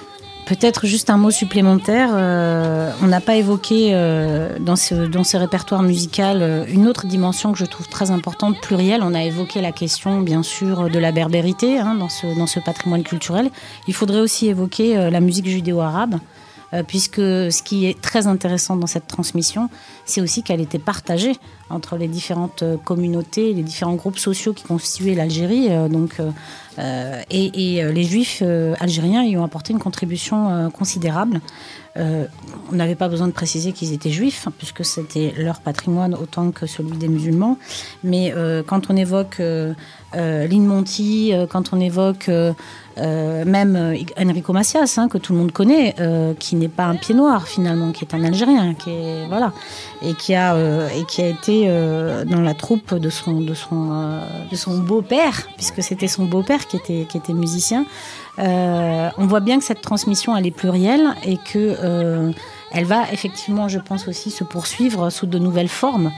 Peut-être 0.49 0.85
juste 0.87 1.09
un 1.09 1.17
mot 1.17 1.31
supplémentaire. 1.31 2.09
Euh, 2.13 2.91
on 3.01 3.07
n'a 3.07 3.21
pas 3.21 3.35
évoqué 3.35 3.91
dans, 4.59 4.75
ce, 4.75 4.95
dans 5.05 5.23
ce 5.23 5.37
répertoire 5.37 5.83
musical 5.83 6.65
une 6.67 6.87
autre 6.87 7.05
dimension 7.05 7.51
que 7.51 7.57
je 7.59 7.65
trouve 7.65 7.87
très 7.87 8.09
importante, 8.09 8.59
plurielle. 8.59 9.01
On 9.03 9.13
a 9.13 9.23
évoqué 9.23 9.61
la 9.61 9.71
question, 9.71 10.21
bien 10.21 10.41
sûr, 10.41 10.89
de 10.89 10.99
la 10.99 11.11
berbérité 11.11 11.77
hein, 11.77 11.95
dans 11.95 12.09
ce 12.47 12.59
patrimoine 12.59 13.03
culturel. 13.03 13.51
Il 13.87 13.93
faudrait 13.93 14.21
aussi 14.21 14.47
évoquer 14.47 15.09
la 15.11 15.19
musique 15.19 15.47
judéo-arabe. 15.47 16.19
Euh, 16.73 16.83
puisque 16.83 17.15
ce 17.17 17.63
qui 17.63 17.85
est 17.85 17.99
très 17.99 18.27
intéressant 18.27 18.75
dans 18.75 18.87
cette 18.87 19.07
transmission, 19.07 19.69
c'est 20.05 20.21
aussi 20.21 20.43
qu'elle 20.43 20.61
était 20.61 20.79
partagée 20.79 21.35
entre 21.69 21.97
les 21.97 22.07
différentes 22.07 22.61
euh, 22.61 22.77
communautés, 22.77 23.53
les 23.53 23.63
différents 23.63 23.95
groupes 23.95 24.19
sociaux 24.19 24.53
qui 24.53 24.63
constituaient 24.63 25.15
l'Algérie. 25.15 25.67
Euh, 25.69 25.87
donc, 25.87 26.17
et, 27.29 27.83
les 27.83 28.03
juifs 28.03 28.41
algériens 28.79 29.23
y 29.23 29.35
ont 29.35 29.43
apporté 29.43 29.73
une 29.73 29.79
contribution 29.79 30.71
considérable. 30.71 31.41
on 31.97 32.71
n'avait 32.71 32.95
pas 32.95 33.09
besoin 33.09 33.27
de 33.27 33.33
préciser 33.33 33.73
qu'ils 33.73 33.91
étaient 33.91 34.11
juifs, 34.11 34.47
hein, 34.47 34.53
puisque 34.57 34.85
c'était 34.85 35.33
leur 35.37 35.59
patrimoine 35.59 36.15
autant 36.15 36.51
que 36.51 36.67
celui 36.67 36.97
des 36.97 37.09
musulmans. 37.09 37.57
Mais 38.05 38.33
quand 38.65 38.89
on 38.89 38.95
évoque 38.95 39.39
Lynn 40.13 40.65
Monty, 40.65 41.33
quand 41.49 41.73
on 41.73 41.81
évoque 41.81 42.31
euh, 42.99 43.45
même 43.45 43.75
euh, 43.75 43.95
Enrico 44.17 44.53
Macias, 44.53 44.95
hein, 44.97 45.07
que 45.07 45.17
tout 45.17 45.33
le 45.33 45.39
monde 45.39 45.51
connaît, 45.51 45.95
euh, 45.99 46.33
qui 46.33 46.55
n'est 46.55 46.67
pas 46.67 46.85
un 46.85 46.95
pied 46.95 47.15
noir 47.15 47.47
finalement, 47.47 47.91
qui 47.91 48.03
est 48.03 48.13
un 48.13 48.23
Algérien, 48.23 48.73
qui 48.73 48.89
est 48.89 49.27
voilà, 49.27 49.53
et 50.01 50.13
qui 50.13 50.35
a 50.35 50.55
et 50.89 51.05
qui 51.05 51.21
a 51.21 51.27
été 51.27 51.67
dans 52.25 52.41
la 52.41 52.53
troupe 52.53 52.95
de 52.95 53.09
son 53.09 53.41
de 53.41 53.53
son 53.53 54.19
de 54.49 54.55
son 54.55 54.77
beau-père, 54.79 55.47
puisque 55.55 55.81
c'était 55.81 56.07
son 56.07 56.25
beau-père 56.25 56.67
qui 56.67 56.77
était 56.77 57.05
qui 57.07 57.17
était 57.17 57.33
musicien. 57.33 57.85
on 58.37 59.25
voit 59.27 59.39
bien 59.39 59.59
que 59.59 59.65
cette 59.65 59.81
transmission, 59.81 60.35
elle 60.35 60.45
est 60.45 60.51
plurielle 60.51 61.15
et 61.25 61.37
que 61.37 62.31
elle 62.71 62.85
va 62.85 63.11
effectivement, 63.11 63.67
je 63.67 63.79
pense 63.79 64.07
aussi, 64.07 64.29
se 64.29 64.43
poursuivre 64.43 65.09
sous 65.09 65.25
de 65.25 65.39
nouvelles 65.39 65.69
formes. 65.69 66.11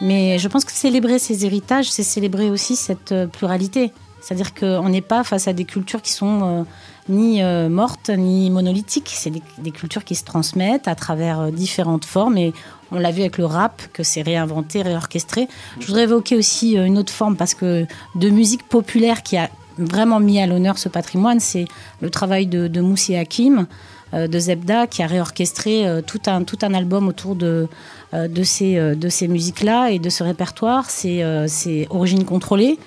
Mais 0.00 0.38
je 0.38 0.48
pense 0.48 0.64
que 0.64 0.72
célébrer 0.72 1.18
ces 1.18 1.44
héritages, 1.44 1.90
c'est 1.90 2.04
célébrer 2.04 2.50
aussi 2.50 2.76
cette 2.76 3.14
pluralité. 3.32 3.92
C'est-à-dire 4.20 4.54
qu'on 4.54 4.88
n'est 4.88 5.00
pas 5.00 5.24
face 5.24 5.48
à 5.48 5.52
des 5.52 5.64
cultures 5.64 6.02
qui 6.02 6.12
sont 6.12 6.66
ni 7.08 7.42
mortes, 7.42 8.10
ni 8.10 8.50
monolithiques. 8.50 9.10
C'est 9.14 9.30
des, 9.30 9.70
cultures 9.70 10.04
qui 10.04 10.14
se 10.14 10.24
transmettent 10.24 10.88
à 10.88 10.94
travers 10.94 11.50
différentes 11.52 12.04
formes. 12.04 12.36
Et 12.36 12.52
on 12.92 12.98
l'a 12.98 13.10
vu 13.10 13.20
avec 13.20 13.38
le 13.38 13.46
rap, 13.46 13.82
que 13.92 14.02
c'est 14.02 14.22
réinventé, 14.22 14.82
réorchestré. 14.82 15.48
Je 15.80 15.86
voudrais 15.86 16.02
évoquer 16.04 16.36
aussi 16.36 16.76
une 16.76 16.98
autre 16.98 17.12
forme, 17.12 17.36
parce 17.36 17.54
que 17.54 17.86
de 18.14 18.30
musique 18.30 18.68
populaire 18.68 19.22
qui 19.22 19.36
a 19.36 19.48
vraiment 19.78 20.20
mis 20.20 20.40
à 20.40 20.46
l'honneur 20.46 20.78
ce 20.78 20.88
patrimoine, 20.88 21.40
c'est 21.40 21.66
le 22.00 22.10
travail 22.10 22.46
de, 22.46 22.66
de 22.68 22.80
Moussi 22.80 23.16
Hakim, 23.16 23.66
de 24.12 24.38
Zebda, 24.38 24.86
qui 24.86 25.02
a 25.02 25.06
réorchestré 25.06 25.86
tout, 26.06 26.20
un, 26.26 26.42
tout 26.44 26.58
un 26.62 26.74
album 26.74 27.08
autour 27.08 27.36
de, 27.36 27.68
de 28.12 28.42
ces, 28.42 28.76
de 28.96 29.08
ces 29.08 29.28
musiques-là 29.28 29.90
et 29.90 29.98
de 29.98 30.10
ce 30.10 30.24
répertoire. 30.24 30.90
C'est 30.90 31.86
Origine 31.90 32.24
contrôlée. 32.24 32.78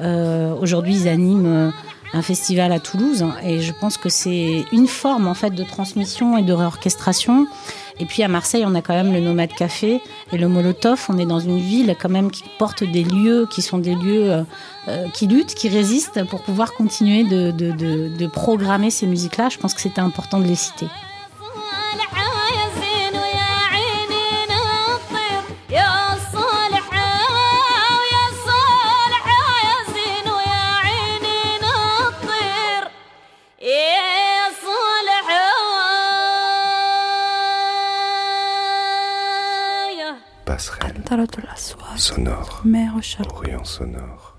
Aujourd'hui, 0.00 0.94
ils 0.94 1.08
animent 1.08 1.72
un 2.14 2.22
festival 2.22 2.72
à 2.72 2.80
Toulouse 2.80 3.24
et 3.44 3.60
je 3.60 3.72
pense 3.72 3.98
que 3.98 4.08
c'est 4.08 4.64
une 4.72 4.86
forme 4.86 5.28
en 5.28 5.34
fait 5.34 5.50
de 5.50 5.64
transmission 5.64 6.38
et 6.38 6.42
de 6.42 6.52
réorchestration 6.52 7.46
et 8.00 8.06
puis 8.06 8.22
à 8.22 8.28
Marseille, 8.28 8.64
on 8.66 8.74
a 8.74 8.82
quand 8.82 8.94
même 8.94 9.12
le 9.12 9.20
Nomade 9.20 9.52
Café 9.52 10.00
et 10.32 10.38
le 10.38 10.48
Molotov. 10.48 11.06
On 11.08 11.18
est 11.18 11.26
dans 11.26 11.40
une 11.40 11.58
ville 11.58 11.94
quand 12.00 12.08
même 12.08 12.30
qui 12.30 12.44
porte 12.58 12.84
des 12.84 13.04
lieux 13.04 13.46
qui 13.50 13.62
sont 13.62 13.78
des 13.78 13.94
lieux 13.94 14.32
euh, 14.32 14.42
euh, 14.88 15.08
qui 15.12 15.26
luttent, 15.26 15.54
qui 15.54 15.68
résistent 15.68 16.24
pour 16.24 16.42
pouvoir 16.42 16.74
continuer 16.74 17.24
de, 17.24 17.50
de, 17.50 17.72
de, 17.72 18.08
de 18.08 18.26
programmer 18.26 18.90
ces 18.90 19.06
musiques-là. 19.06 19.48
Je 19.48 19.58
pense 19.58 19.74
que 19.74 19.80
c'était 19.80 20.00
important 20.00 20.38
de 20.38 20.46
les 20.46 20.54
citer. 20.54 20.86
Sonore. 41.96 42.60
Orient 43.34 43.64
sonore. 43.64 44.37